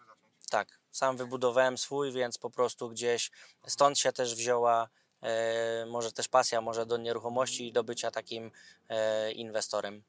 Tak, 0.49 0.79
sam 0.91 1.17
wybudowałem 1.17 1.77
swój, 1.77 2.11
więc 2.11 2.37
po 2.37 2.49
prostu 2.49 2.89
gdzieś 2.89 3.31
stąd 3.67 3.99
się 3.99 4.11
też 4.11 4.35
wzięła 4.35 4.89
może 5.87 6.11
też 6.11 6.27
pasja 6.27 6.61
może 6.61 6.85
do 6.85 6.97
nieruchomości 6.97 7.67
i 7.67 7.71
do 7.71 7.83
bycia 7.83 8.11
takim 8.11 8.51
e, 8.89 9.31
inwestorem. 9.31 10.03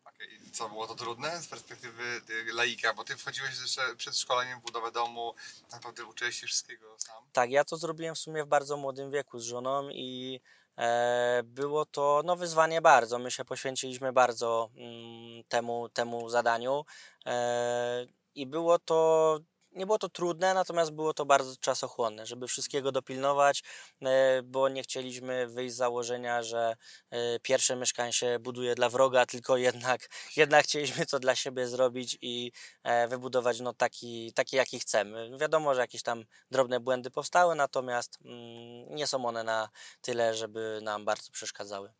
Co 0.53 0.68
było 0.68 0.87
to 0.87 0.94
trudne 0.94 1.42
z 1.42 1.47
perspektywy 1.47 2.21
laika, 2.53 2.94
bo 2.94 3.05
ty 3.05 3.16
wchodziłeś 3.16 3.61
jeszcze 3.61 3.97
przed 3.97 4.18
szkoleniem 4.18 4.61
w 4.61 4.62
budowę 4.62 4.92
domu, 4.92 5.35
tak 5.62 5.73
naprawdę 5.73 6.05
uczyłeś 6.05 6.40
się 6.40 6.47
wszystkiego 6.47 6.94
sam. 6.99 7.25
Tak, 7.33 7.51
ja 7.51 7.64
to 7.64 7.77
zrobiłem 7.77 8.14
w 8.14 8.18
sumie 8.18 8.44
w 8.44 8.49
bardzo 8.49 8.77
młodym 8.77 9.11
wieku 9.11 9.38
z 9.38 9.44
żoną 9.44 9.88
i 9.90 10.40
e, 10.79 11.40
było 11.44 11.87
to 11.87 12.23
no, 12.25 12.37
wyzwanie 12.37 12.83
bardzo. 12.83 13.18
My 13.18 13.31
się 13.31 13.44
poświęciliśmy 13.44 14.12
bardzo 14.12 14.71
mm, 14.77 15.44
temu, 15.44 15.88
temu 15.88 16.29
zadaniu 16.29 16.85
e, 17.27 18.07
i 18.35 18.47
było 18.47 18.79
to. 18.79 19.40
Nie 19.73 19.87
było 19.87 19.99
to 19.99 20.09
trudne, 20.09 20.55
natomiast 20.55 20.91
było 20.91 21.15
to 21.15 21.27
bardzo 21.27 21.57
czasochłonne, 21.57 22.27
żeby 22.27 22.47
wszystkiego 22.47 22.93
dopilnować, 22.93 23.63
e, 24.03 24.43
bo 24.43 24.69
nie 24.69 24.83
chcieliśmy 24.83 25.47
wyjść 25.47 25.75
z 25.75 25.77
założenia, 25.79 26.43
że 26.43 26.77
e, 27.11 27.41
pierwsze 27.41 27.77
mieszkanie 27.77 28.13
się 28.13 28.39
buduje 28.39 28.75
dla 28.75 28.89
wroga, 28.89 29.27
tylko 29.27 29.57
jednak, 29.57 30.09
jednak 30.37 30.65
chcieliśmy 30.65 31.07
to 31.07 31.19
dla 31.19 31.35
siebie 31.35 31.69
zrobić 31.69 32.19
i 32.21 32.53
e, 32.83 33.09
wybudować 33.09 33.61
no, 33.61 33.75
taki, 33.75 34.33
taki, 34.33 34.57
jaki 34.57 34.81
chcemy. 34.81 35.31
Wiadomo, 35.41 35.75
że 35.75 35.81
jakieś 35.81 36.03
tam 36.03 36.25
drobne 36.51 36.81
błędy 36.81 37.11
powstały, 37.11 37.55
natomiast 37.55 38.19
mm, 38.25 38.95
nie 38.95 39.07
są 39.07 39.27
one 39.27 39.45
na 39.45 39.69
tyle, 40.01 40.35
żeby 40.35 40.81
nam 40.83 41.05
bardzo 41.05 41.33
przeszkadzały. 41.33 41.93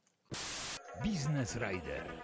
Biznes 1.03 1.57
Rider. 1.57 2.23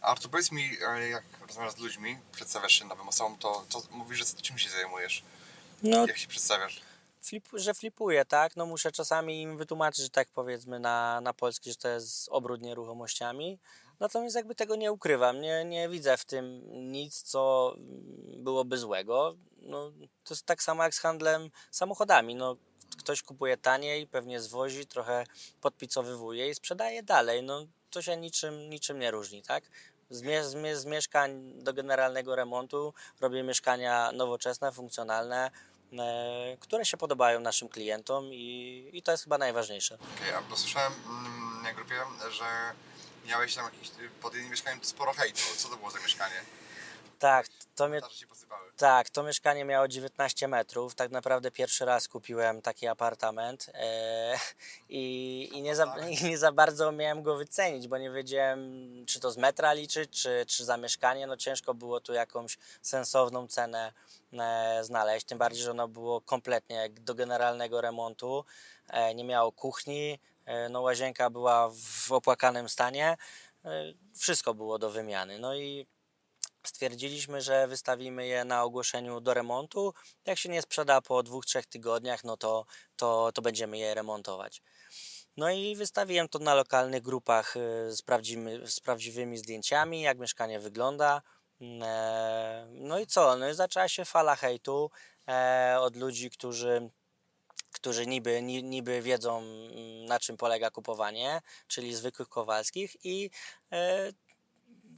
Artur, 0.00 0.30
powiedz 0.30 0.52
mi, 0.52 0.70
e, 0.88 1.08
jak 1.08 1.24
rozmawiasz 1.46 1.72
z 1.74 1.78
ludźmi, 1.78 2.18
przedstawiasz 2.32 2.72
się 2.72 2.84
nowym 2.84 3.08
osobom, 3.08 3.36
to, 3.38 3.64
to 3.70 3.82
mówisz, 3.90 4.18
że 4.18 4.24
czym 4.42 4.58
się 4.58 4.70
zajmujesz? 4.70 5.22
No, 5.82 6.06
Jak 6.06 6.18
się 6.18 6.28
przedstawiasz? 6.28 6.80
flip, 7.22 7.48
że 7.52 7.74
flipuję, 7.74 8.24
tak? 8.24 8.56
No 8.56 8.66
muszę 8.66 8.92
czasami 8.92 9.42
im 9.42 9.56
wytłumaczyć, 9.58 10.04
że 10.04 10.10
tak 10.10 10.28
powiedzmy 10.34 10.80
na, 10.80 11.20
na 11.20 11.32
polski, 11.32 11.70
że 11.70 11.76
to 11.76 11.88
jest 11.88 12.28
obrót 12.28 12.62
nieruchomościami. 12.62 13.58
Natomiast 14.00 14.36
jakby 14.36 14.54
tego 14.54 14.76
nie 14.76 14.92
ukrywam, 14.92 15.40
nie, 15.40 15.64
nie 15.64 15.88
widzę 15.88 16.16
w 16.16 16.24
tym 16.24 16.62
nic, 16.92 17.22
co 17.22 17.74
byłoby 18.36 18.78
złego. 18.78 19.36
No, 19.62 19.90
to 20.24 20.34
jest 20.34 20.46
tak 20.46 20.62
samo 20.62 20.82
jak 20.82 20.94
z 20.94 20.98
handlem 20.98 21.50
samochodami. 21.70 22.34
No, 22.34 22.56
ktoś 22.98 23.22
kupuje 23.22 23.56
taniej, 23.56 24.06
pewnie 24.06 24.40
zwozi, 24.40 24.86
trochę 24.86 25.24
podpicowywuje 25.60 26.48
i 26.50 26.54
sprzedaje 26.54 27.02
dalej. 27.02 27.42
No, 27.42 27.66
to 27.90 28.02
się 28.02 28.16
niczym, 28.16 28.70
niczym 28.70 28.98
nie 28.98 29.10
różni, 29.10 29.42
tak? 29.42 29.64
Z, 30.10 30.22
mie- 30.22 30.44
z, 30.44 30.54
mie- 30.54 30.76
z 30.76 30.84
mieszkań 30.84 31.52
do 31.62 31.72
generalnego 31.74 32.36
remontu 32.36 32.94
robię 33.20 33.42
mieszkania 33.42 34.12
nowoczesne, 34.12 34.72
funkcjonalne, 34.72 35.50
e, 35.98 36.56
które 36.60 36.84
się 36.84 36.96
podobają 36.96 37.40
naszym 37.40 37.68
klientom 37.68 38.24
i, 38.32 38.90
i 38.92 39.02
to 39.02 39.10
jest 39.12 39.24
chyba 39.24 39.38
najważniejsze. 39.38 39.98
Okej, 40.16 40.32
a 40.32 40.42
bo 40.42 40.56
słyszałem 40.56 40.92
mm, 41.06 41.62
na 41.62 41.72
grupie, 41.72 41.94
że 42.30 42.44
miałeś 43.26 43.54
tam 43.54 43.64
jakieś, 43.64 43.90
pod 44.20 44.32
jednym 44.34 44.50
mieszkaniem 44.50 44.84
sporo 44.84 45.12
hejtu. 45.12 45.40
Co 45.56 45.68
to 45.68 45.76
było 45.76 45.90
za 45.90 45.98
mieszkanie? 46.00 46.34
Tak, 47.18 47.46
to 47.74 47.88
mnie, 47.88 48.00
tak, 48.76 49.10
to 49.10 49.22
mieszkanie 49.22 49.64
miało 49.64 49.88
19 49.88 50.48
metrów. 50.48 50.94
Tak 50.94 51.10
naprawdę 51.10 51.50
pierwszy 51.50 51.84
raz 51.84 52.08
kupiłem 52.08 52.62
taki 52.62 52.86
apartament 52.86 53.70
e, 53.74 54.34
i, 54.88 55.48
i, 55.52 55.62
nie 55.62 55.76
za, 55.76 55.96
i 56.20 56.24
nie 56.24 56.38
za 56.38 56.52
bardzo 56.52 56.88
umiałem 56.88 57.22
go 57.22 57.36
wycenić, 57.36 57.88
bo 57.88 57.98
nie 57.98 58.10
wiedziałem, 58.10 58.60
czy 59.06 59.20
to 59.20 59.30
z 59.30 59.36
metra 59.36 59.72
liczyć, 59.72 60.10
czy, 60.22 60.44
czy 60.46 60.64
za 60.64 60.76
mieszkanie. 60.76 61.26
No 61.26 61.36
ciężko 61.36 61.74
było 61.74 62.00
tu 62.00 62.12
jakąś 62.12 62.58
sensowną 62.82 63.48
cenę 63.48 63.92
e, 64.32 64.84
znaleźć. 64.84 65.26
Tym 65.26 65.38
bardziej, 65.38 65.62
że 65.62 65.70
ono 65.70 65.88
było 65.88 66.20
kompletnie 66.20 66.88
do 66.90 67.14
generalnego 67.14 67.80
remontu. 67.80 68.44
E, 68.88 69.14
nie 69.14 69.24
miało 69.24 69.52
kuchni, 69.52 70.18
e, 70.46 70.68
no 70.68 70.80
łazienka 70.80 71.30
była 71.30 71.70
w 71.70 72.12
opłakanym 72.12 72.68
stanie. 72.68 73.16
E, 73.64 73.84
wszystko 74.16 74.54
było 74.54 74.78
do 74.78 74.90
wymiany. 74.90 75.38
No 75.38 75.54
i 75.54 75.86
stwierdziliśmy, 76.66 77.40
że 77.40 77.68
wystawimy 77.68 78.26
je 78.26 78.44
na 78.44 78.62
ogłoszeniu 78.62 79.20
do 79.20 79.34
remontu. 79.34 79.94
Jak 80.26 80.38
się 80.38 80.48
nie 80.48 80.62
sprzeda 80.62 81.00
po 81.00 81.22
dwóch, 81.22 81.46
trzech 81.46 81.66
tygodniach, 81.66 82.24
no 82.24 82.36
to, 82.36 82.64
to, 82.96 83.32
to 83.34 83.42
będziemy 83.42 83.78
je 83.78 83.94
remontować. 83.94 84.62
No 85.36 85.50
i 85.50 85.76
wystawiłem 85.76 86.28
to 86.28 86.38
na 86.38 86.54
lokalnych 86.54 87.02
grupach 87.02 87.56
y, 87.56 87.92
z, 87.92 88.04
z 88.64 88.80
prawdziwymi 88.80 89.38
zdjęciami, 89.38 90.02
jak 90.02 90.18
mieszkanie 90.18 90.60
wygląda. 90.60 91.22
Mm, 91.60 91.82
e, 91.82 92.66
No 92.70 92.98
i 92.98 93.06
co? 93.06 93.36
No 93.36 93.48
i 93.48 93.54
zaczęła 93.54 93.88
się 93.88 94.04
fala 94.04 94.36
hejtu 94.36 94.90
e, 95.28 95.76
od 95.80 95.96
ludzi, 95.96 96.30
którzy 96.30 96.90
którzy 97.72 98.06
niby, 98.06 98.42
ni- 98.42 98.64
niby 98.64 99.02
wiedzą 99.02 99.38
mm, 99.38 100.04
na 100.04 100.18
czym 100.18 100.36
polega 100.36 100.70
kupowanie, 100.70 101.40
czyli 101.66 101.94
zwykłych 101.94 102.28
Kowalskich 102.28 102.96
i 103.04 103.30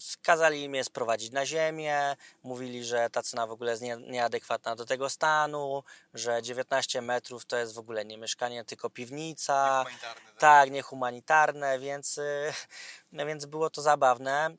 e, 0.01 0.17
kazali 0.23 0.65
im 0.65 0.75
je 0.75 0.85
sprowadzić 0.85 1.33
na 1.33 1.47
ziemię, 1.47 2.17
mówili, 2.43 2.85
że 2.85 3.11
ta 3.11 3.23
cena 3.23 3.47
w 3.47 3.51
ogóle 3.51 3.71
jest 3.71 3.83
nie, 3.83 3.97
nieadekwatna 3.97 4.77
do 4.77 4.85
tego 4.85 5.11
stanu, 5.11 5.83
że 6.15 6.43
19 6.43 7.03
metrów 7.03 7.47
to 7.47 7.57
jest 7.57 7.75
w 7.75 7.79
ogóle 7.79 8.05
nie 8.05 8.19
mieszkanie, 8.19 8.65
tylko 8.65 8.91
piwnica. 8.91 9.85
Humanitarny, 9.85 10.31
tak? 10.31 10.41
Tak, 10.41 10.71
niehumanitarne, 10.71 11.79
więc, 11.79 12.21
no 13.13 13.27
więc 13.27 13.47
było 13.47 13.71
to 13.71 13.83
zabawne. 13.83 14.57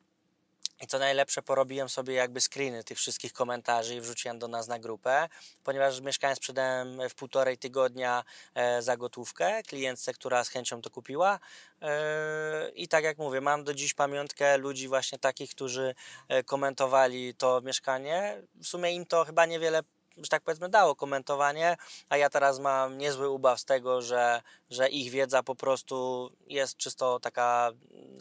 I 0.81 0.87
co 0.87 0.99
najlepsze, 0.99 1.41
porobiłem 1.41 1.89
sobie 1.89 2.13
jakby 2.13 2.41
screeny 2.41 2.83
tych 2.83 2.97
wszystkich 2.97 3.33
komentarzy 3.33 3.95
i 3.95 4.01
wrzuciłem 4.01 4.39
do 4.39 4.47
nas 4.47 4.67
na 4.67 4.79
grupę, 4.79 5.29
ponieważ 5.63 6.01
mieszkanie 6.01 6.35
sprzedałem 6.35 7.09
w 7.09 7.15
półtorej 7.15 7.57
tygodnia 7.57 8.23
e, 8.55 8.81
za 8.81 8.97
gotówkę 8.97 9.63
klientce, 9.63 10.13
która 10.13 10.43
z 10.43 10.49
chęcią 10.49 10.81
to 10.81 10.89
kupiła. 10.89 11.39
E, 11.81 12.69
I 12.75 12.87
tak 12.87 13.03
jak 13.03 13.17
mówię, 13.17 13.41
mam 13.41 13.63
do 13.63 13.73
dziś 13.73 13.93
pamiątkę 13.93 14.57
ludzi 14.57 14.87
właśnie 14.87 15.19
takich, 15.19 15.51
którzy 15.51 15.95
e, 16.27 16.43
komentowali 16.43 17.33
to 17.35 17.61
mieszkanie. 17.61 18.41
W 18.55 18.67
sumie 18.67 18.91
im 18.91 19.05
to 19.05 19.25
chyba 19.25 19.45
niewiele 19.45 19.81
że 20.17 20.27
tak 20.29 20.43
powiedzmy, 20.43 20.69
dało 20.69 20.95
komentowanie, 20.95 21.77
a 22.09 22.17
ja 22.17 22.29
teraz 22.29 22.59
mam 22.59 22.97
niezły 22.97 23.29
ubaw 23.29 23.59
z 23.59 23.65
tego, 23.65 24.01
że, 24.01 24.41
że 24.69 24.89
ich 24.89 25.11
wiedza 25.11 25.43
po 25.43 25.55
prostu 25.55 26.29
jest 26.47 26.77
czysto 26.77 27.19
taka 27.19 27.71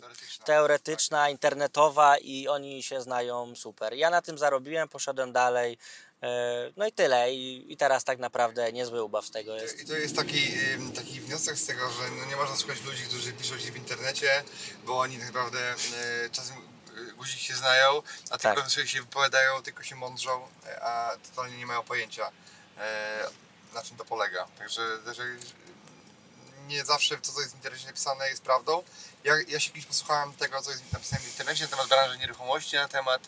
Teoretyczna. 0.01 0.45
teoretyczna, 0.45 1.31
internetowa 1.31 2.19
i 2.19 2.49
oni 2.49 2.83
się 2.83 3.01
znają 3.01 3.57
super. 3.57 3.95
Ja 3.95 4.11
na 4.11 4.23
tym 4.23 4.39
zarobiłem, 4.39 4.89
poszedłem 4.89 5.33
dalej. 5.33 5.79
e, 6.23 6.73
No 6.77 6.87
i 6.87 6.93
tyle. 6.93 7.33
I, 7.35 7.77
teraz 7.77 8.05
tak 8.05 8.19
naprawdę 8.19 8.73
niezły 8.73 9.03
ubaw 9.05 9.27
z 9.27 9.31
tego 9.31 9.57
jest. 9.57 9.81
I 9.81 9.87
to 9.87 9.95
jest 9.97 10.17
taki, 10.17 10.53
taki 10.95 11.21
wniosek 11.21 11.57
z 11.57 11.67
tego, 11.67 11.91
że 11.91 12.11
no 12.21 12.25
nie 12.31 12.37
można 12.37 12.57
słuchać 12.57 12.83
ludzi, 12.85 13.03
którzy 13.03 13.33
piszą 13.33 13.59
ci 13.59 13.73
w 13.73 13.77
internecie, 13.77 14.43
bo 14.87 14.99
oni 14.99 15.17
tak 15.17 15.27
naprawdę 15.27 15.75
y, 16.27 16.31
czasem 16.31 16.57
guzik 17.17 17.41
się 17.41 17.55
znają, 17.55 18.03
a 18.31 18.39
Tak. 18.39 18.55
tylko 18.55 18.71
sobie 18.71 18.89
się 18.89 19.01
wypowiadają, 19.01 19.63
tylko 19.63 19.83
się 19.83 19.97
mądrzą, 19.97 20.49
y, 20.67 20.83
a 20.83 21.17
totalnie 21.31 21.57
nie 21.57 21.67
mają 21.67 21.83
pojęcia 21.83 22.29
y, 22.29 23.75
na 23.75 23.83
czym 23.83 23.97
to 23.97 24.05
polega. 24.05 24.47
Także, 24.59 24.99
że 25.15 25.23
nie 26.67 26.85
zawsze 26.85 27.19
to, 27.19 27.33
co 27.33 27.41
jest 27.41 27.53
w 27.53 27.57
internecie 27.57 27.87
napisane 27.87 28.29
jest 28.29 28.43
prawdą. 28.43 28.83
Ja, 29.25 29.35
ja 29.49 29.61
się 29.61 29.71
kiedyś 29.71 29.87
posłuchałem 29.87 30.33
tego, 30.33 30.63
co 30.63 30.71
jest 30.71 30.93
napisane 30.93 31.23
w 31.23 31.29
internecie 31.29 31.65
na 31.65 31.71
temat 31.71 31.89
branży 31.89 32.19
nieruchomości, 32.19 32.77
na 32.77 32.89
temat 32.89 33.21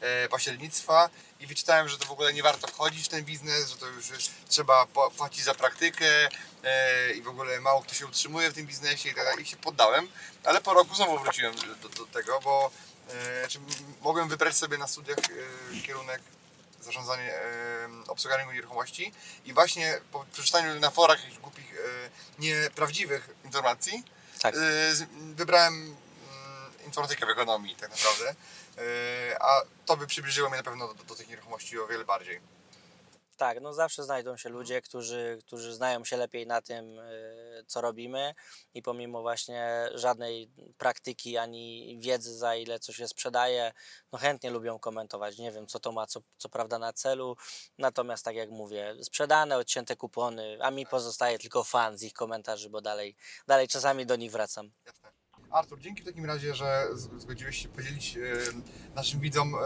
e, 0.00 0.28
pośrednictwa 0.28 1.10
i 1.40 1.46
wyczytałem, 1.46 1.88
że 1.88 1.98
to 1.98 2.06
w 2.06 2.10
ogóle 2.10 2.32
nie 2.32 2.42
warto 2.42 2.66
wchodzić 2.66 3.04
w 3.04 3.08
ten 3.08 3.24
biznes, 3.24 3.70
że 3.70 3.76
to 3.76 3.86
już 3.86 4.06
trzeba 4.48 4.86
płacić 5.16 5.44
za 5.44 5.54
praktykę 5.54 6.28
e, 6.64 7.12
i 7.12 7.22
w 7.22 7.28
ogóle 7.28 7.60
mało 7.60 7.82
kto 7.82 7.94
się 7.94 8.06
utrzymuje 8.06 8.50
w 8.50 8.54
tym 8.54 8.66
biznesie 8.66 9.08
i 9.08 9.14
tak 9.14 9.24
dalej. 9.24 9.42
I 9.42 9.46
się 9.46 9.56
poddałem, 9.56 10.08
ale 10.44 10.60
po 10.60 10.74
roku 10.74 10.94
znowu 10.94 11.18
wróciłem 11.18 11.54
do, 11.82 11.88
do 11.88 12.06
tego, 12.06 12.40
bo 12.40 12.70
czy 13.48 13.58
m- 13.58 13.64
mogłem 14.02 14.28
wybrać 14.28 14.56
sobie 14.56 14.78
na 14.78 14.86
studiach 14.86 15.18
e, 15.18 15.80
kierunek 15.86 16.20
zarządzanie 16.80 17.34
e, 17.34 17.88
obsługaniem 18.08 18.52
nieruchomości 18.54 19.12
i 19.44 19.52
właśnie 19.52 20.00
po 20.12 20.24
przeczytaniu 20.32 20.80
na 20.80 20.90
forach 20.90 21.20
jakichś 21.24 21.38
głupich, 21.40 21.74
nieprawdziwych 22.38 23.28
informacji 23.44 24.04
Tak. 24.40 24.54
wybrałem 25.34 25.74
mm, 25.74 25.96
informatykę 26.86 27.26
w 27.26 27.28
ekonomii 27.28 27.76
tak 27.76 27.90
naprawdę, 27.90 28.34
a 29.40 29.60
to 29.86 29.96
by 29.96 30.06
przybliżyło 30.06 30.48
mnie 30.48 30.56
na 30.58 30.62
pewno 30.64 30.94
do, 30.94 31.04
do 31.04 31.14
tych 31.14 31.28
nieruchomości 31.28 31.78
o 31.78 31.86
wiele 31.86 32.04
bardziej. 32.04 32.40
Tak, 33.36 33.60
no 33.60 33.72
zawsze 33.72 34.04
znajdą 34.04 34.36
się 34.36 34.48
ludzie, 34.48 34.82
którzy, 34.82 35.38
którzy 35.46 35.74
znają 35.74 36.04
się 36.04 36.16
lepiej 36.16 36.46
na 36.46 36.62
tym, 36.62 36.98
y, 36.98 37.64
co 37.66 37.80
robimy 37.80 38.34
i 38.74 38.82
pomimo 38.82 39.22
właśnie 39.22 39.88
żadnej 39.94 40.50
praktyki 40.78 41.38
ani 41.38 41.98
wiedzy, 42.00 42.34
za 42.34 42.56
ile 42.56 42.78
coś 42.78 42.96
się 42.96 43.08
sprzedaje, 43.08 43.72
no 44.12 44.18
chętnie 44.18 44.50
lubią 44.50 44.78
komentować. 44.78 45.38
Nie 45.38 45.52
wiem, 45.52 45.66
co 45.66 45.80
to 45.80 45.92
ma 45.92 46.06
co, 46.06 46.20
co 46.38 46.48
prawda 46.48 46.78
na 46.78 46.92
celu, 46.92 47.36
natomiast 47.78 48.24
tak 48.24 48.36
jak 48.36 48.50
mówię, 48.50 48.94
sprzedane, 49.02 49.56
odcięte 49.56 49.96
kupony, 49.96 50.58
a 50.60 50.70
mi 50.70 50.86
pozostaje 50.86 51.38
tylko 51.38 51.64
fan 51.64 51.98
z 51.98 52.02
ich 52.02 52.12
komentarzy, 52.12 52.70
bo 52.70 52.80
dalej, 52.80 53.16
dalej 53.46 53.68
czasami 53.68 54.06
do 54.06 54.16
nich 54.16 54.32
wracam. 54.32 54.70
Artur, 55.50 55.80
dzięki 55.80 56.02
w 56.02 56.06
takim 56.06 56.24
razie, 56.24 56.54
że 56.54 56.86
zgodziłeś 57.16 57.62
się 57.62 57.68
podzielić 57.68 58.18
naszym 58.94 59.20
widzom, 59.20 59.54
e, 59.54 59.58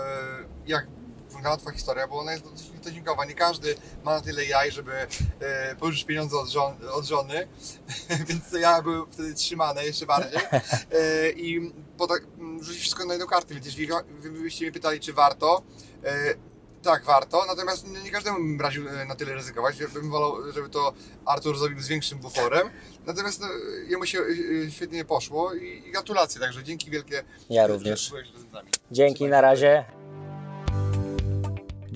jak 0.66 0.86
Twoja 1.30 1.76
historia, 1.76 2.08
bo 2.08 2.18
ona 2.18 2.32
jest 2.32 2.44
dosyć 2.44 2.72
nietuzinkowa. 2.72 3.24
Nie 3.24 3.34
każdy 3.34 3.74
ma 4.04 4.14
na 4.14 4.20
tyle 4.20 4.44
jaj, 4.44 4.70
żeby 4.70 4.92
e, 5.40 5.76
pożyczyć 5.76 6.04
pieniądze 6.04 6.36
od, 6.36 6.48
żon, 6.48 6.74
od 6.92 7.04
żony, 7.04 7.48
więc 8.28 8.52
ja 8.60 8.82
były 8.82 9.06
wtedy 9.10 9.34
trzymane 9.34 9.84
jeszcze 9.84 10.06
bardziej. 10.06 10.40
E, 10.92 11.30
I 11.30 11.72
po 11.98 12.06
tak, 12.06 12.22
m, 12.38 12.62
rzucić 12.62 12.80
wszystko 12.80 13.04
na 13.04 13.14
jedną 13.14 13.26
kartę, 13.26 13.54
więc 13.54 13.66
jeśli 13.66 13.86
wy 14.20 14.30
byście 14.30 14.64
mnie 14.64 14.72
pytali, 14.72 15.00
czy 15.00 15.12
warto, 15.12 15.62
e, 16.04 16.34
tak, 16.82 17.04
warto, 17.04 17.44
natomiast 17.46 17.86
nie 18.04 18.10
każdemu 18.10 18.38
bym 18.38 18.60
raził 18.60 18.88
e, 18.88 19.04
na 19.04 19.14
tyle 19.14 19.34
ryzykować. 19.34 19.78
Ja 19.78 19.88
bym 19.88 20.10
wolał, 20.10 20.52
żeby 20.52 20.68
to 20.68 20.92
Artur 21.26 21.58
zrobił 21.58 21.80
z 21.80 21.88
większym 21.88 22.18
buforem. 22.18 22.70
Natomiast 23.06 23.40
no, 23.40 23.46
jemu 23.88 24.06
się 24.06 24.18
świetnie 24.70 25.04
poszło 25.04 25.54
i, 25.54 25.90
gratulacje, 25.92 26.40
także 26.40 26.64
dzięki 26.64 26.90
wielkie. 26.90 27.24
Ja 27.50 27.66
również. 27.66 28.12
Dzięki, 28.90 29.24
na 29.24 29.40
razie. 29.40 29.84